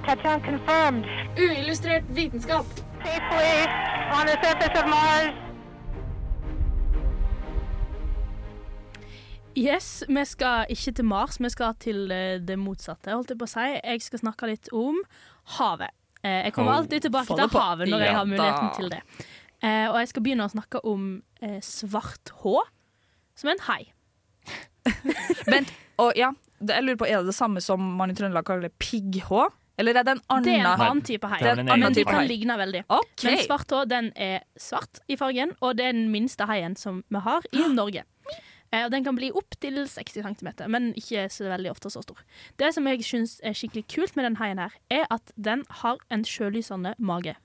Touchdown 0.06 0.41
confirmed. 0.41 1.06
Uillustrert 1.38 2.04
vitenskap. 2.15 2.65
Safely 3.04 3.67
on 4.15 4.23
the 4.28 4.38
surface 4.43 4.76
of 4.84 4.88
Mars. 4.88 5.34
Yes, 9.58 10.04
vi 10.08 10.26
skal 10.26 10.65
ikke 10.69 10.91
til 10.91 11.06
Mars, 11.06 11.39
vi 11.41 11.50
skal 11.50 11.73
til 11.80 12.12
eh, 12.12 12.39
det 12.47 12.60
motsatte, 12.60 13.12
holdt 13.12 13.30
jeg 13.30 13.38
på 13.38 13.47
å 13.47 13.50
si. 13.50 13.69
Jeg 13.84 14.02
skal 14.02 14.19
snakke 14.19 14.47
litt 14.52 14.69
om 14.71 15.02
havet. 15.58 15.89
Eh, 16.28 16.40
Jeg 16.48 16.54
kommer 16.58 16.74
Oh, 16.76 16.78
alltid 16.82 17.06
tilbake 17.08 17.36
til 17.40 17.50
havet 17.56 17.92
når 17.92 18.04
jeg 18.06 18.16
har 18.18 18.26
muligheten 18.28 18.68
da. 18.70 18.74
til 18.78 18.90
det. 18.94 19.02
Eh, 19.63 19.86
Og 19.90 20.00
jeg 20.04 20.10
skal 20.12 20.24
begynne 20.26 20.46
å 20.48 20.52
snakke 20.54 20.82
om 20.84 21.06
eh, 21.42 21.60
svart 21.66 22.34
H, 22.44 22.58
som 23.38 23.50
er 23.50 23.56
en 23.56 23.63
hai. 23.70 23.84
Vent, 25.52 25.72
og 26.02 26.12
ja, 26.18 26.32
det, 26.60 26.74
jeg 26.76 26.84
lurer 26.88 27.00
på, 27.02 27.08
Er 27.08 27.22
det 27.24 27.32
det 27.32 27.38
samme 27.38 27.62
som 27.63 27.82
man 27.98 28.12
i 28.12 28.16
Trøndelag 28.18 28.46
kaller 28.48 28.72
pigghå? 28.82 29.48
Eller 29.78 29.94
er 30.00 30.06
det 30.08 30.13
en 30.16 30.22
annen 30.34 30.44
Det 30.48 30.54
er 30.58 30.63
en 30.66 30.82
annen 30.82 31.04
type 31.06 31.28
hai. 31.30 31.40
Men 31.63 31.94
de 31.94 32.04
kan 32.08 32.16
hai. 32.24 32.28
ligne 32.32 32.56
veldig. 32.58 32.84
Okay. 32.90 33.36
Men 33.36 33.44
svart 33.46 33.70
H 33.76 33.84
den 33.92 34.08
er 34.16 34.40
svart 34.58 35.02
i 35.08 35.18
fargen, 35.20 35.52
og 35.62 35.76
det 35.78 35.86
er 35.86 35.94
den 35.94 36.08
minste 36.13 36.48
haien 36.50 36.76
som 36.80 37.04
vi 37.13 37.22
har 37.22 37.46
i 37.54 37.68
Norge. 37.80 38.04
Eh, 38.74 38.86
og 38.86 38.92
Den 38.92 39.04
kan 39.04 39.16
bli 39.16 39.32
opptil 39.32 39.80
60 39.88 40.24
cm, 40.24 40.50
men 40.68 40.94
ikke 41.00 41.28
så 41.32 41.48
veldig 41.48 41.72
ofte 41.72 41.92
så 41.94 42.04
stor. 42.04 42.20
Det 42.60 42.74
som 42.76 42.88
jeg 42.88 43.06
syns 43.06 43.40
er 43.44 43.56
skikkelig 43.56 43.88
kult 43.88 44.16
med 44.16 44.28
den 44.28 44.40
haien, 44.42 44.60
her, 44.60 44.74
er 44.90 45.06
at 45.14 45.32
den 45.36 45.64
har 45.82 46.02
en 46.12 46.26
sjølysende 46.28 46.96
mage. 47.00 47.36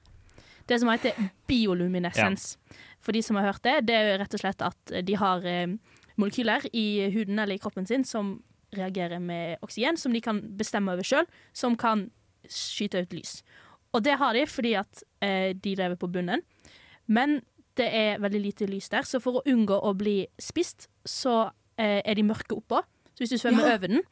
Det 0.69 0.79
som 0.81 0.91
heter 0.91 1.17
bioluminescens. 1.51 2.57
For 3.03 3.13
de 3.13 3.23
som 3.23 3.37
har 3.37 3.51
hørt 3.51 3.65
det, 3.67 3.87
det 3.89 3.99
er 3.99 4.19
rett 4.23 4.35
og 4.35 4.43
slett 4.43 4.63
at 4.63 4.95
de 5.07 5.19
har 5.19 5.45
eh, 5.47 5.75
molekyler 6.17 6.67
i 6.73 7.11
huden 7.15 7.39
eller 7.39 7.57
i 7.57 7.63
kroppen 7.63 7.87
sin 7.87 8.05
som 8.07 8.41
reagerer 8.73 9.21
med 9.21 9.59
oksygen, 9.63 9.99
som 10.01 10.15
de 10.15 10.23
kan 10.25 10.41
bestemme 10.57 10.95
over 10.95 11.05
sjøl, 11.05 11.27
som 11.53 11.77
kan 11.77 12.09
skyte 12.49 13.03
ut 13.05 13.13
lys. 13.13 13.43
Og 13.93 14.05
det 14.07 14.17
har 14.21 14.33
de 14.35 14.47
fordi 14.49 14.75
at 14.81 15.03
eh, 15.21 15.53
de 15.53 15.75
lever 15.77 15.99
på 16.01 16.09
bunnen. 16.09 16.43
Men 17.07 17.43
det 17.77 17.87
er 17.95 18.19
veldig 18.21 18.41
lite 18.43 18.67
lys 18.69 18.89
der, 18.93 19.03
så 19.09 19.21
for 19.23 19.41
å 19.41 19.43
unngå 19.49 19.79
å 19.83 19.95
bli 19.97 20.27
spist, 20.41 20.89
så 21.09 21.51
eh, 21.79 22.01
er 22.05 22.15
de 22.19 22.23
mørke 22.23 22.57
oppå. 22.59 22.83
Så 23.15 23.25
hvis 23.25 23.31
du 23.35 23.39
svømmer 23.39 23.67
Ja. 23.69 23.75
over 23.77 23.89
den, 23.89 24.03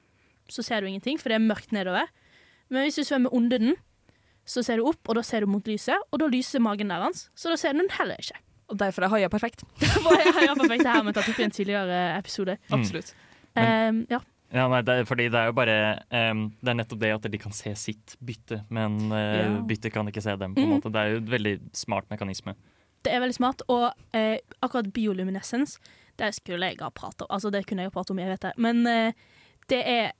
så 0.50 0.62
ser 0.64 0.80
du 0.80 0.86
ingenting, 0.88 1.18
for 1.20 1.28
det 1.28 1.36
er 1.36 1.44
mørkt 1.46 1.72
nedover. 1.72 2.08
Men 2.70 2.84
hvis 2.86 2.96
du 2.96 3.02
svømmer 3.04 3.32
under 3.34 3.58
den, 3.58 3.74
så 4.46 4.62
ser 4.64 4.76
du 4.80 4.86
opp, 4.88 5.00
og 5.08 5.14
da 5.14 5.22
ser 5.22 5.40
du 5.40 5.46
mot 5.46 5.64
lyset, 5.68 5.94
og 6.10 6.18
da 6.18 6.26
lyser 6.26 6.60
magen 6.60 6.88
der 6.88 7.02
hans, 7.04 7.28
så 7.36 7.50
da 7.52 7.56
ser 7.60 7.72
du 7.76 7.78
den 7.84 7.90
heller 7.98 8.16
ikke. 8.18 8.38
Og 8.70 8.78
derfor 8.78 9.02
er 9.04 9.08
haia 9.10 9.28
perfekt. 9.28 9.62
Er 9.82 10.46
jeg 10.46 10.56
perfekt 10.56 10.84
det 10.84 10.92
her 10.94 11.02
vi 11.02 11.12
tatt 11.12 11.28
opp 11.28 11.38
i 11.40 11.42
en 11.44 11.50
tidligere 11.50 11.96
episode. 12.18 12.54
Absolutt. 12.70 13.14
Um, 13.58 14.04
ja. 14.10 14.20
Ja, 14.54 14.64
nei, 14.70 14.80
det 14.82 14.94
er, 14.94 15.04
fordi 15.06 15.28
det 15.30 15.38
er 15.38 15.46
jo 15.50 15.54
bare 15.54 15.74
um, 16.10 16.40
Det 16.58 16.70
er 16.72 16.74
nettopp 16.78 16.98
det 17.02 17.10
at 17.14 17.26
de 17.30 17.38
kan 17.38 17.52
se 17.54 17.70
sitt 17.78 18.16
bytte, 18.18 18.64
men 18.70 18.96
uh, 19.12 19.18
Ja. 19.18 19.60
byttet 19.66 19.92
kan 19.94 20.06
ikke 20.10 20.22
se 20.22 20.34
dem. 20.38 20.54
på 20.54 20.62
en 20.62 20.68
Mm. 20.70 20.74
måte 20.80 20.90
Det 20.90 20.98
er 21.02 21.10
jo 21.12 21.16
en 21.18 21.26
veldig 21.30 21.52
smart 21.74 22.08
mekanisme. 22.10 22.54
Det 23.04 23.12
er 23.14 23.20
veldig 23.22 23.36
smart, 23.36 23.62
og 23.72 23.92
eh, 24.16 24.38
akkurat 24.62 24.90
bioluminescens, 24.92 25.78
det 26.20 26.34
skulle 26.36 26.66
jeg 26.68 26.80
ha 26.82 26.90
prata 26.92 27.24
om. 27.24 27.30
Altså, 27.36 27.50
det 27.50 27.64
kunne 27.66 27.82
jeg 27.86 27.90
ha 27.92 27.94
prata 27.94 28.12
om 28.12 28.18
jeg 28.20 28.28
vet 28.28 28.42
det. 28.44 28.52
Men 28.60 28.82
eh, 28.86 29.12
det 29.72 29.80
er 29.88 30.10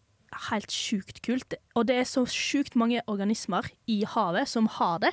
helt 0.49 0.71
sjukt 0.73 1.21
kult. 1.27 1.55
Og 1.75 1.89
det 1.91 1.97
er 2.01 2.07
så 2.09 2.23
sjukt 2.31 2.77
mange 2.79 3.03
organismer 3.11 3.67
i 3.91 4.05
havet 4.09 4.49
som 4.49 4.69
har 4.79 5.01
det. 5.03 5.11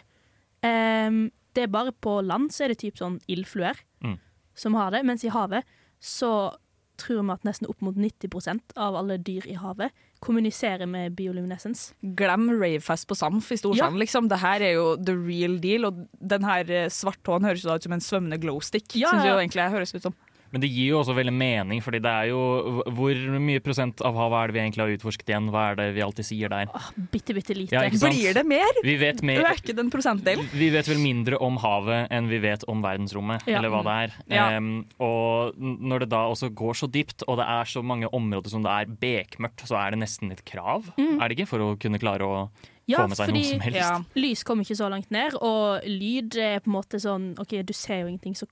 Um, 0.63 1.31
det 1.57 1.63
er 1.65 1.73
bare 1.73 1.91
på 1.91 2.19
land 2.21 2.51
så 2.53 2.65
er 2.65 2.73
det 2.73 2.79
typ 2.83 2.97
sånn 3.01 3.19
ildfluer 3.29 3.77
Mm. 4.03 4.19
som 4.53 4.75
har 4.77 4.91
det, 4.93 5.03
mens 5.05 5.23
i 5.25 5.29
havet 5.33 5.65
så 5.99 6.53
tror 6.97 7.23
vi 7.23 7.33
at 7.33 7.43
nesten 7.45 7.67
opp 7.69 7.81
mot 7.81 7.95
90% 7.97 8.75
av 8.77 8.95
alle 8.95 9.17
dyr 9.17 9.45
i 9.49 9.55
havet 9.57 9.89
kommuniserer 10.23 10.85
med 10.89 11.15
bioluminescens. 11.17 11.91
Glem 12.17 12.49
ravefest 12.61 13.07
på 13.07 13.15
Samf 13.17 13.51
i 13.51 13.57
Storsand, 13.57 13.97
liksom. 14.01 14.29
Det 14.31 14.39
her 14.41 14.61
er 14.61 14.73
jo 14.77 14.95
the 14.97 15.15
real 15.15 15.59
deal. 15.63 15.85
Og 15.89 16.05
den 16.19 16.43
her 16.47 16.89
svarttåen 16.93 17.45
høres 17.47 17.65
ut 17.65 17.83
som 17.83 17.93
en 17.93 18.03
svømmende 18.03 18.39
glowstick. 18.41 18.95
Ja, 18.95 19.11
Synes 19.13 19.25
jeg 19.27 19.33
jo 19.35 19.41
egentlig 19.43 19.69
høres 19.77 19.95
ut 19.95 20.01
som. 20.09 20.15
Men 20.51 20.61
det 20.63 20.69
gir 20.71 20.93
jo 20.93 20.99
også 21.01 21.13
veldig 21.17 21.33
mening, 21.35 21.81
fordi 21.83 21.99
det 21.99 22.11
er 22.11 22.29
jo 22.31 22.83
Hvor 22.95 23.21
mye 23.43 23.59
prosent 23.63 23.99
av 24.05 24.15
havet 24.15 24.37
er 24.39 24.47
det 24.47 24.55
vi 24.55 24.61
egentlig 24.63 24.83
har 24.85 24.93
utforsket 24.95 25.31
igjen? 25.33 25.49
Hva 25.51 25.63
er 25.71 25.75
det 25.79 25.87
vi 25.97 26.03
alltid 26.05 26.27
sier 26.29 26.49
der? 26.53 26.69
Åh, 26.73 26.87
bitte, 27.11 27.35
bitte 27.35 27.55
lite. 27.57 27.75
Ja. 27.75 27.83
Blir 27.91 28.33
det 28.37 28.45
mer? 28.47 28.79
Vi 28.83 28.95
vet, 29.01 29.21
mer, 29.27 29.43
Øke 29.51 29.75
den 29.75 29.89
prosentdelen? 29.91 30.47
vi 30.53 30.69
vet 30.73 30.87
vel 30.87 31.01
mindre 31.03 31.37
om 31.43 31.57
havet 31.61 32.07
enn 32.15 32.29
vi 32.31 32.39
vet 32.39 32.63
om 32.71 32.81
verdensrommet, 32.85 33.43
Ja. 33.47 33.57
eller 33.59 33.69
hva 33.73 33.83
det 33.83 33.97
er. 34.05 34.15
Ja. 34.37 34.47
Um, 34.57 34.85
og 35.03 35.53
når 35.59 35.99
det 36.05 36.09
da 36.15 36.23
også 36.31 36.49
går 36.55 36.73
så 36.79 36.87
dypt, 36.91 37.23
og 37.27 37.37
det 37.41 37.45
er 37.47 37.63
så 37.65 37.83
mange 37.83 38.07
områder 38.13 38.49
som 38.49 38.63
det 38.63 38.71
er 38.71 38.85
bekmørkt, 39.03 39.65
så 39.67 39.75
er 39.81 39.91
det 39.91 39.99
nesten 40.05 40.31
et 40.31 40.43
krav, 40.47 40.87
er 40.97 41.27
det 41.27 41.37
ikke, 41.39 41.47
for 41.51 41.59
å 41.59 41.75
kunne 41.79 41.99
klare 41.99 42.23
å 42.23 42.49
Ja, 42.87 43.01
få 43.03 43.09
med 43.11 43.17
seg 43.19 43.33
noe 43.35 43.43
som 43.43 43.59
helst? 43.59 43.79
ja. 43.81 43.99
lys 44.15 44.43
kommer 44.47 44.63
ikke 44.63 44.77
så 44.79 44.87
langt 44.89 45.11
ned, 45.11 45.35
og 45.43 45.83
lyd 45.83 46.37
er 46.39 46.61
på 46.63 46.71
en 46.71 46.77
måte 46.79 47.01
sånn 47.03 47.33
OK, 47.37 47.57
du 47.67 47.73
ser 47.75 48.05
jo 48.05 48.07
ingenting, 48.13 48.33
så 48.33 48.47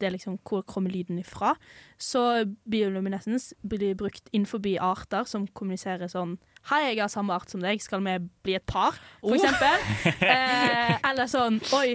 det 0.00 0.08
er 0.08 0.14
liksom 0.16 0.38
hvor 0.46 0.64
kommer 0.68 0.92
lyden 0.92 1.20
ifra. 1.20 1.54
Så 1.98 2.44
bioluminescens 2.68 3.52
blir 3.66 3.96
brukt 3.98 4.28
innenfor 4.32 4.60
arter 4.80 5.24
som 5.24 5.46
kommuniserer 5.46 6.08
sånn 6.12 6.36
Hei, 6.66 6.96
jeg 6.96 6.98
har 6.98 7.10
samme 7.12 7.30
art 7.30 7.52
som 7.52 7.60
deg, 7.62 7.78
skal 7.78 8.02
vi 8.02 8.16
bli 8.42 8.56
et 8.58 8.66
par? 8.66 8.96
For 9.22 9.36
eksempel. 9.36 9.84
eh, 10.32 10.96
eller 11.06 11.30
sånn 11.30 11.60
Oi, 11.78 11.94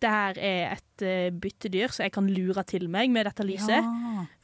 det 0.00 0.12
her 0.12 0.40
er 0.40 0.74
et 0.76 1.04
uh, 1.04 1.28
byttedyr, 1.36 1.92
så 1.92 2.06
jeg 2.06 2.14
kan 2.14 2.28
lure 2.28 2.64
til 2.68 2.88
meg 2.92 3.12
med 3.12 3.28
dette 3.28 3.44
lyset. 3.46 3.84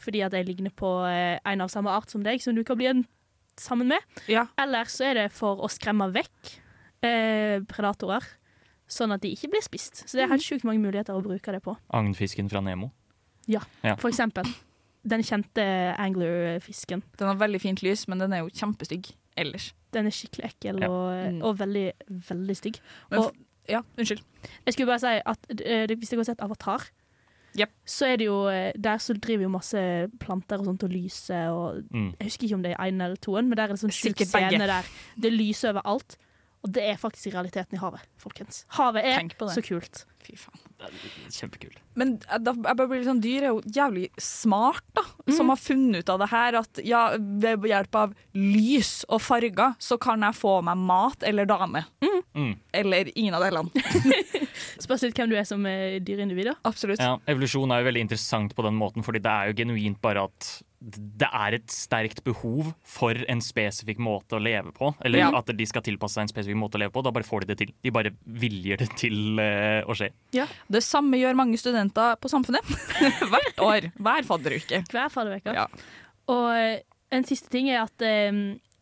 Fordi 0.03 0.23
at 0.25 0.37
jeg 0.37 0.49
ligner 0.49 0.73
på 0.77 0.91
uh, 1.05 1.37
en 1.39 1.65
av 1.65 1.73
samme 1.73 1.93
art 1.93 2.13
som 2.13 2.25
deg, 2.25 2.41
som 2.45 2.57
du 2.57 2.63
kan 2.65 2.81
bli 2.81 2.89
en 2.91 3.05
sammen 3.61 3.91
med. 3.93 4.21
Ja. 4.33 4.47
Eller 4.61 4.89
så 4.89 5.11
er 5.11 5.21
det 5.21 5.27
for 5.37 5.61
å 5.61 5.69
skremme 5.73 6.09
vekk 6.15 6.55
uh, 7.05 7.59
predatorer, 7.69 8.25
sånn 8.93 9.15
at 9.15 9.23
de 9.25 9.31
ikke 9.33 9.49
blir 9.53 9.63
spist. 9.65 10.03
Så 10.05 10.19
det 10.19 10.27
er 10.27 10.33
helt 10.35 10.45
sjukt 10.45 10.67
mange 10.69 10.83
muligheter 10.85 11.17
å 11.17 11.23
bruke 11.25 11.55
det 11.55 11.63
på. 11.65 11.77
Agnfisken 11.97 12.51
fra 12.53 12.61
Nemo. 12.61 12.91
Ja, 13.49 13.61
Ja. 13.83 13.97
for 13.97 14.11
eksempel. 14.13 14.45
Den 15.05 15.23
kjente 15.27 15.65
angler-fisken. 15.99 17.03
Den 17.19 17.27
har 17.33 17.35
veldig 17.41 17.61
fint 17.61 17.83
lys, 17.83 18.07
men 18.09 18.19
den 18.23 18.33
er 18.33 18.45
jo 18.45 18.51
kjempestygg 18.55 19.13
ellers. 19.37 19.73
Den 19.93 20.07
er 20.07 20.11
skikkelig 20.15 20.53
ekkel 20.53 20.81
Ja. 20.81 20.89
og, 20.89 21.33
Mm. 21.33 21.43
og 21.43 21.57
veldig, 21.59 21.93
veldig 22.29 22.57
stygg. 22.57 22.81
Men 23.11 23.21
Og- 23.21 23.35
ja, 23.69 23.81
unnskyld. 23.99 24.23
Jeg 24.67 24.75
skulle 24.75 24.87
bare 24.87 25.01
si 25.01 25.21
at 25.27 25.39
eh, 25.61 25.87
hvis 25.87 26.09
dere 26.11 26.19
har 26.21 26.25
sett 26.25 26.41
Avatar, 26.41 26.83
yep. 27.59 27.71
så 27.87 28.07
er 28.13 28.17
det 28.17 28.27
jo 28.27 28.47
eh, 28.49 28.73
Der 28.81 28.97
så 28.99 29.15
driver 29.19 29.43
jo 29.43 29.49
masse 29.49 30.11
planter 30.21 30.59
og 30.59 30.65
sånt 30.67 30.83
og 30.85 30.91
lyser 30.91 31.49
og 31.51 31.83
Mm. 31.93 32.15
Jeg 32.21 32.27
husker 32.29 32.45
ikke 32.47 32.55
om 32.55 32.63
det 32.63 32.73
er 32.79 32.85
én 32.85 33.03
eller 33.03 33.17
toen, 33.17 33.49
men 33.49 33.57
der 33.57 33.65
er 33.65 33.69
det 33.69 33.81
sånn 33.81 33.91
sjuk 33.91 34.17
scene 34.25 34.67
der 34.67 34.83
det 35.21 35.33
lyser 35.33 35.73
overalt. 35.75 36.17
Og 36.63 36.71
det 36.71 36.85
er 36.93 36.99
faktisk 37.01 37.35
realiteten 37.35 37.75
i 37.75 37.83
havet, 37.83 38.05
folkens. 38.23 38.63
Havet 38.77 39.07
er 39.11 39.51
så 39.51 39.63
kult. 39.67 40.05
Fy 40.23 40.37
faen. 40.39 40.61
Kjempekult. 41.31 41.79
Men 41.99 42.15
da, 42.23 42.53
jeg 42.55 42.77
bare 42.79 42.87
blir 42.87 43.01
litt 43.01 43.09
sånn, 43.09 43.23
dyr 43.23 43.47
er 43.47 43.51
jo 43.51 43.61
jævlig 43.75 44.07
smart, 44.23 44.85
da. 44.95 45.03
Som 45.35 45.51
har 45.51 45.59
funnet 45.59 46.03
ut 46.03 46.13
av 46.15 46.21
det 46.23 46.29
her 46.31 46.59
at 46.61 46.81
ja, 46.87 47.03
ved 47.19 47.67
hjelp 47.71 47.99
av 47.99 48.15
lys 48.39 48.93
og 49.09 49.23
farger 49.23 49.75
så 49.83 49.99
kan 50.03 50.23
jeg 50.27 50.39
få 50.39 50.57
meg 50.67 50.79
mat 50.79 51.27
eller 51.27 51.51
dame. 51.51 51.85
Mm. 52.35 52.55
Eller 52.79 53.11
ingen 53.17 53.37
av 53.39 53.45
delene. 53.47 53.71
Spørs 54.85 55.07
litt 55.07 55.19
hvem 55.19 55.33
du 55.33 55.39
er 55.39 55.47
som 55.49 55.67
eh, 55.69 55.99
dyreindivid. 56.03 56.53
Absolutt. 56.69 57.03
Ja, 57.03 57.17
evolusjon 57.31 57.75
er 57.75 57.83
jo 57.83 57.91
veldig 57.91 58.07
interessant 58.07 58.55
på 58.55 58.67
den 58.67 58.79
måten, 58.79 59.07
fordi 59.07 59.23
det 59.23 59.33
er 59.33 59.51
jo 59.51 59.59
genuint 59.63 60.01
bare 60.03 60.29
at 60.31 60.53
det 60.83 61.29
er 61.31 61.55
et 61.61 61.71
sterkt 61.71 62.25
behov 62.27 62.73
for 62.83 63.15
en 63.31 63.41
spesifikk 63.45 64.01
måte 64.03 64.35
å 64.35 64.43
leve 64.43 64.73
på. 64.75 64.91
Eller 65.05 65.23
Ja. 65.23 65.29
at 65.39 65.47
de 65.47 65.67
skal 65.69 65.85
tilpasse 65.87 66.19
seg 66.19 66.25
en 66.27 66.33
spesifikk 66.33 66.59
måte 66.59 66.75
å 66.79 66.83
leve 66.83 66.91
på. 66.95 67.05
Da 67.07 67.13
bare 67.15 67.27
får 67.29 67.45
de 67.45 67.53
det 67.53 67.59
til. 67.61 67.71
De 67.83 67.93
bare 67.95 68.11
viljer 68.27 68.79
det 68.83 68.89
til 68.99 69.39
uh, 69.39 69.87
å 69.87 69.95
skje. 69.95 70.11
Det 70.33 70.83
samme 70.83 71.21
gjør 71.21 71.39
mange 71.39 71.61
studenter 71.61 72.17
på 72.19 72.29
Samfunnet. 72.33 72.67
Hvert 73.33 73.63
år. 73.63 73.91
Hver 74.03 74.27
fadderuke. 74.27 74.83
Hver 74.91 75.09
fadderuke. 75.15 75.55
Ja. 75.55 75.69
Og 76.33 76.51
eh, 76.57 76.83
en 77.13 77.25
siste 77.29 77.51
ting 77.53 77.71
er 77.71 77.83
at 77.85 78.03
eh, 78.07 78.33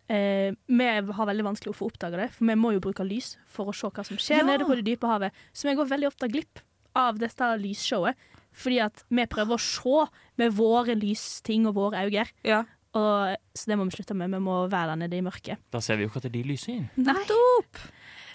eh, 0.08 0.50
vi 0.68 0.88
har 0.88 1.28
veldig 1.30 1.46
vanskelig 1.50 1.74
å 1.74 1.78
få 1.78 1.90
oppdaga 1.90 2.24
det, 2.24 2.30
for 2.36 2.48
vi 2.48 2.56
må 2.58 2.72
jo 2.76 2.82
bruke 2.84 3.04
lys 3.06 3.34
for 3.50 3.70
å 3.70 3.76
se 3.76 3.90
hva 3.92 4.04
som 4.06 4.16
skjer 4.20 4.42
Ja. 4.42 4.48
nede 4.48 4.64
på 4.68 4.76
det 4.78 4.86
dype 4.88 5.08
havet. 5.10 5.32
Så 5.52 5.68
vi 5.68 5.76
går 5.78 5.88
veldig 5.92 6.08
ofte 6.12 6.28
glipp 6.32 6.62
av 6.96 7.18
dette 7.20 7.52
lysshowet. 7.60 8.16
Fordi 8.60 8.80
at 8.84 9.04
vi 9.08 9.24
prøver 9.30 9.56
å 9.56 9.62
se 9.62 10.04
med 10.40 10.52
våre 10.58 10.96
lysting 10.98 11.68
og 11.70 11.78
våre 11.78 12.04
øyne. 12.06 12.26
Ja. 12.46 12.64
Og, 12.98 13.36
så 13.54 13.70
det 13.70 13.78
må 13.78 13.86
vi 13.86 13.94
slutte 13.94 14.16
med. 14.18 14.32
Vi 14.34 14.42
må 14.42 14.64
være 14.66 14.92
der 14.92 15.02
nede 15.04 15.18
i 15.20 15.24
mørket. 15.24 15.62
Da 15.72 15.80
ser 15.84 15.98
vi 15.98 16.04
jo 16.04 16.10
ikke 16.10 16.24
at 16.24 16.32
de 16.34 16.44
lyser. 16.44 16.86
Nettopp! 16.98 17.82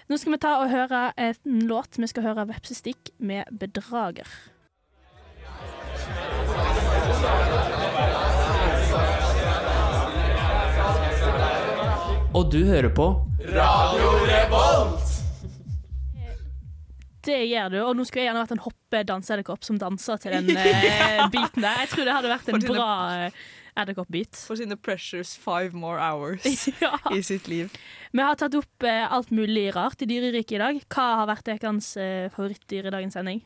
Nå 0.06 0.18
skal 0.22 0.36
vi 0.36 0.42
ta 0.42 0.52
og 0.62 0.70
høre 0.70 1.08
en 1.18 1.64
låt. 1.66 1.98
Vi 1.98 2.08
skal 2.10 2.28
høre 2.28 2.46
Vepsestikk 2.48 3.10
med 3.18 3.44
'Bedrager'. 3.50 4.30
Og 12.36 12.52
du 12.52 12.64
hører 12.68 12.92
på 12.94 13.06
Radio 13.48 14.08
Revolt! 14.28 15.12
Det 17.26 17.42
gjør 17.48 17.72
du. 17.72 17.78
Og 17.82 17.96
nå 17.96 18.04
skulle 18.06 18.22
jeg 18.22 18.30
gjerne 18.30 18.42
vært 18.44 18.54
en 18.54 18.62
hoppe-danseedderkopp 18.96 19.64
som 19.66 19.78
danser 19.80 20.20
til 20.22 20.34
den 20.36 20.50
eh, 20.56 21.22
beaten 21.32 21.62
der. 21.62 21.84
Jeg 21.84 21.92
tror 21.92 22.04
det 22.08 22.16
hadde 22.16 22.32
vært 22.32 22.50
en 22.52 22.60
sine- 22.60 22.74
bra 22.74 22.90
eh, 23.26 23.40
edderkopp-beat. 23.76 24.36
For 24.48 24.56
sine 24.56 24.76
precious 24.76 25.36
five 25.36 25.76
more 25.76 26.00
hours 26.00 26.46
i 27.16 27.22
sitt 27.22 27.48
liv. 27.48 27.72
Vi 28.12 28.22
har 28.24 28.36
tatt 28.40 28.56
opp 28.56 28.86
eh, 28.86 29.04
alt 29.12 29.30
mulig 29.34 29.68
rart 29.76 30.02
i 30.02 30.08
dyreriket 30.08 30.56
i 30.56 30.62
dag. 30.62 30.80
Hva 30.88 31.08
har 31.22 31.30
vært 31.34 31.46
deres 31.50 31.92
eh, 32.00 32.28
favorittdyr 32.34 32.88
i 32.88 32.94
dagens 32.94 33.18
sending? 33.18 33.42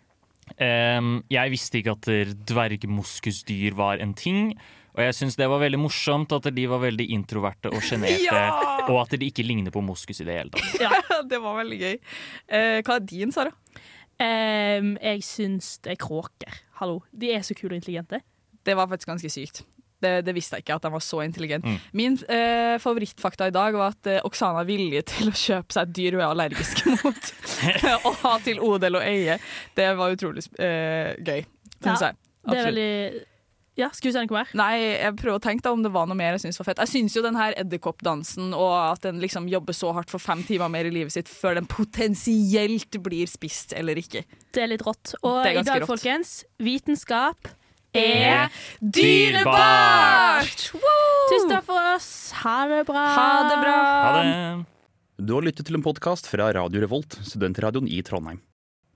Um, 0.58 1.20
jeg 1.30 1.52
visste 1.52 1.78
ikke 1.78 1.92
at 1.94 2.08
dvergmoskusdyr 2.50 3.76
var 3.78 4.00
en 4.02 4.14
ting. 4.18 4.54
Og 4.96 5.04
jeg 5.04 5.14
syns 5.14 5.36
det 5.38 5.46
var 5.46 5.60
veldig 5.62 5.78
morsomt 5.78 6.32
at 6.34 6.48
de 6.50 6.64
var 6.66 6.80
veldig 6.82 7.06
introverte 7.14 7.70
og 7.70 7.78
sjenerte. 7.86 8.24
Ja! 8.26 8.48
Og 8.90 8.96
at 9.04 9.14
de 9.14 9.28
ikke 9.30 9.44
ligner 9.46 9.70
på 9.70 9.82
moskus 9.86 10.18
i 10.18 10.26
det 10.26 10.34
hele 10.40 10.50
tatt. 10.50 10.80
Ja, 10.82 10.90
det 11.30 11.38
var 11.42 11.60
veldig 11.60 11.78
gøy. 11.78 11.94
Uh, 12.50 12.78
hva 12.82 12.96
er 12.98 13.06
din, 13.06 13.30
Sara? 13.34 13.54
Em, 14.20 14.94
jeg 15.00 15.22
syns 15.24 15.78
det 15.84 15.94
er 15.94 16.00
kråker. 16.00 16.62
Hallo. 16.80 17.00
De 17.12 17.32
er 17.32 17.44
så 17.46 17.56
kule 17.56 17.72
og 17.74 17.80
intelligente. 17.80 18.20
Det 18.66 18.76
var 18.76 18.88
faktisk 18.90 19.08
ganske 19.14 19.30
sykt. 19.32 19.62
Det, 20.00 20.12
det 20.24 20.32
visste 20.32 20.56
jeg 20.56 20.64
ikke, 20.64 20.78
at 20.78 20.84
de 20.86 20.92
var 20.94 21.02
så 21.04 21.20
intelligente. 21.24 21.68
Mm. 21.68 21.80
Min 21.96 22.14
eh, 22.32 22.76
favorittfakta 22.80 23.50
i 23.50 23.52
dag 23.52 23.76
var 23.76 23.92
at 23.92 24.08
eh, 24.08 24.22
Oksana 24.24 24.62
er 24.62 24.68
villig 24.68 25.02
til 25.12 25.28
å 25.28 25.36
kjøpe 25.36 25.76
seg 25.76 25.88
et 25.88 25.96
dyr 25.98 26.16
hun 26.16 26.22
er 26.22 26.28
allergisk 26.30 26.84
mot. 27.02 27.32
og 28.08 28.14
ha 28.22 28.36
til 28.44 28.62
odel 28.64 29.00
og 29.00 29.04
eie. 29.04 29.36
Det 29.76 29.90
var 30.00 30.16
utrolig 30.16 30.44
eh, 30.60 31.12
gøy, 31.20 31.44
syns 31.80 32.06
Ja, 32.06 32.10
jeg. 32.10 32.20
Det 32.48 32.56
er 32.56 32.70
veldig 32.70 32.92
Ja, 33.78 33.86
skulle 33.94 34.10
du 34.12 34.18
si 34.18 34.24
noe 34.26 34.34
mer? 34.40 34.48
Nei, 34.58 34.72
jeg 34.98 35.14
prøver 35.20 35.38
å 35.38 35.42
tenke 35.42 35.62
da 35.64 35.70
om 35.72 35.82
det 35.84 35.92
var 35.94 36.08
noe 36.10 36.18
mer 36.18 36.34
jeg 36.34 36.42
syns 36.42 36.58
var 36.60 36.66
fett. 36.70 36.80
Jeg 36.82 36.90
syns 36.90 37.14
jo 37.16 37.22
den 37.24 37.38
her 37.38 37.54
edderkoppdansen 37.60 38.50
og 38.56 38.74
at 38.74 39.04
den 39.06 39.20
liksom 39.22 39.46
jobber 39.48 39.76
så 39.76 39.92
hardt 39.96 40.10
for 40.12 40.22
fem 40.22 40.42
timer 40.48 40.68
mer 40.72 40.88
i 40.88 40.92
livet 40.94 41.14
sitt 41.14 41.30
før 41.30 41.56
den 41.60 41.68
potensielt 41.70 42.98
blir 43.04 43.30
spist 43.30 43.72
eller 43.78 44.00
ikke. 44.00 44.24
Det 44.52 44.64
er 44.66 44.72
litt 44.74 44.84
rått. 44.86 45.14
Og 45.22 45.38
er 45.44 45.60
i 45.60 45.62
dag, 45.62 45.84
rått. 45.84 45.90
folkens, 45.94 46.34
vitenskap 46.60 47.52
Er 47.96 48.50
dyrebart! 48.82 50.68
Tusen 51.30 51.50
takk 51.50 51.64
for 51.66 51.94
oss. 51.94 52.10
Ha 52.42 52.58
det 52.70 52.84
bra. 52.90 53.06
Ha 53.16 53.30
det 53.48 53.56
bra. 53.62 53.78
Ha 54.04 54.12
det. 54.18 54.36
Du 55.20 55.34
har 55.36 55.44
lyttet 55.44 55.66
til 55.68 55.76
en 55.78 55.84
podkast 55.84 56.28
fra 56.30 56.50
Radio 56.56 56.80
Revolt, 56.84 57.18
studentradioen 57.26 57.88
i 57.90 58.00
Trondheim. 58.06 58.40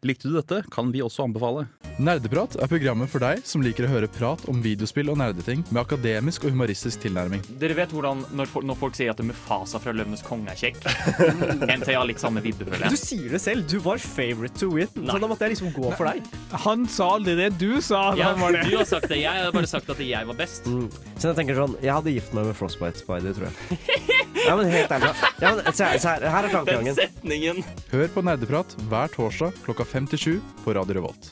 Likte 0.04 0.28
du 0.28 0.34
dette, 0.36 0.58
kan 0.68 0.90
vi 0.92 1.00
også 1.00 1.24
anbefale. 1.24 1.62
Nerdeprat 1.96 2.58
er 2.60 2.68
programmet 2.68 3.08
for 3.08 3.22
deg 3.24 3.40
som 3.48 3.62
liker 3.64 3.86
å 3.86 3.88
høre 3.88 4.08
prat 4.12 4.42
om 4.52 4.58
videospill 4.60 5.08
og 5.08 5.16
nerdeting 5.16 5.62
med 5.70 5.80
akademisk 5.80 6.44
og 6.44 6.52
humoristisk 6.52 7.00
tilnærming. 7.06 7.40
Dere 7.60 7.76
vet 7.78 7.94
hvordan 7.94 8.20
når 8.36 8.50
folk, 8.50 8.66
når 8.68 8.78
folk 8.82 8.98
sier 8.98 9.14
at 9.14 9.22
Mufasa 9.24 9.80
fra 9.80 9.94
Løvenes 9.96 10.20
konge 10.26 10.52
er 10.52 10.60
kjekk? 10.60 10.84
NT 11.78 11.88
har 11.94 12.04
litt 12.10 12.20
samme 12.20 12.42
vibbe, 12.44 12.66
føler 12.68 12.92
Du 12.92 12.98
sier 13.00 13.32
det 13.32 13.40
selv. 13.40 13.64
Du 13.70 13.78
var 13.80 14.02
favorite 14.02 14.60
to 14.60 14.68
win. 14.74 14.90
Så 14.92 15.16
da 15.22 15.30
måtte 15.30 15.48
jeg 15.48 15.54
liksom 15.54 15.72
gå 15.72 15.94
for 15.96 16.10
deg. 16.10 16.28
Han 16.66 16.84
sa 16.90 17.08
aldri 17.16 17.38
det 17.40 17.48
du 17.56 17.80
sa. 17.80 18.10
Ja, 18.18 18.34
han 18.34 18.44
var 18.44 18.58
det. 18.58 18.66
du 18.68 18.76
har 18.76 18.88
sagt 18.90 19.08
det. 19.08 19.22
Jeg 19.22 19.46
har 19.46 19.56
bare 19.56 19.70
sagt 19.70 19.88
at 19.94 20.04
jeg 20.04 20.28
var 20.28 20.36
best. 20.36 20.68
Mm. 20.68 20.90
Så 21.16 21.30
jeg 21.30 21.38
tenker 21.40 21.56
sånn 21.62 21.78
Jeg 21.80 21.94
hadde 21.94 22.12
gift 22.12 22.36
meg 22.36 22.50
med 22.50 22.58
Frostbite 22.60 23.00
Spider, 23.00 23.32
tror 23.32 23.48
jeg. 23.48 24.04
Ja, 24.46 24.56
men 24.58 24.66
helt 24.72 24.90
ærlig. 24.92 25.12
Ja, 25.40 25.54
men, 25.54 25.72
se, 25.72 25.84
her- 25.84 25.98
se 26.02 26.08
her, 26.08 26.28
her 26.34 26.48
er 26.48 26.52
tankegangen. 26.52 26.94
setningen. 26.98 27.62
Hør 27.92 28.08
på 28.14 28.22
Nerdeprat 28.26 28.74
hver 28.90 29.12
torsdag 29.14 29.52
klokka 29.64 29.86
fem 29.86 30.06
til 30.10 30.18
sju 30.18 30.34
på 30.64 30.74
Radio 30.76 30.98
Revolt. 30.98 31.30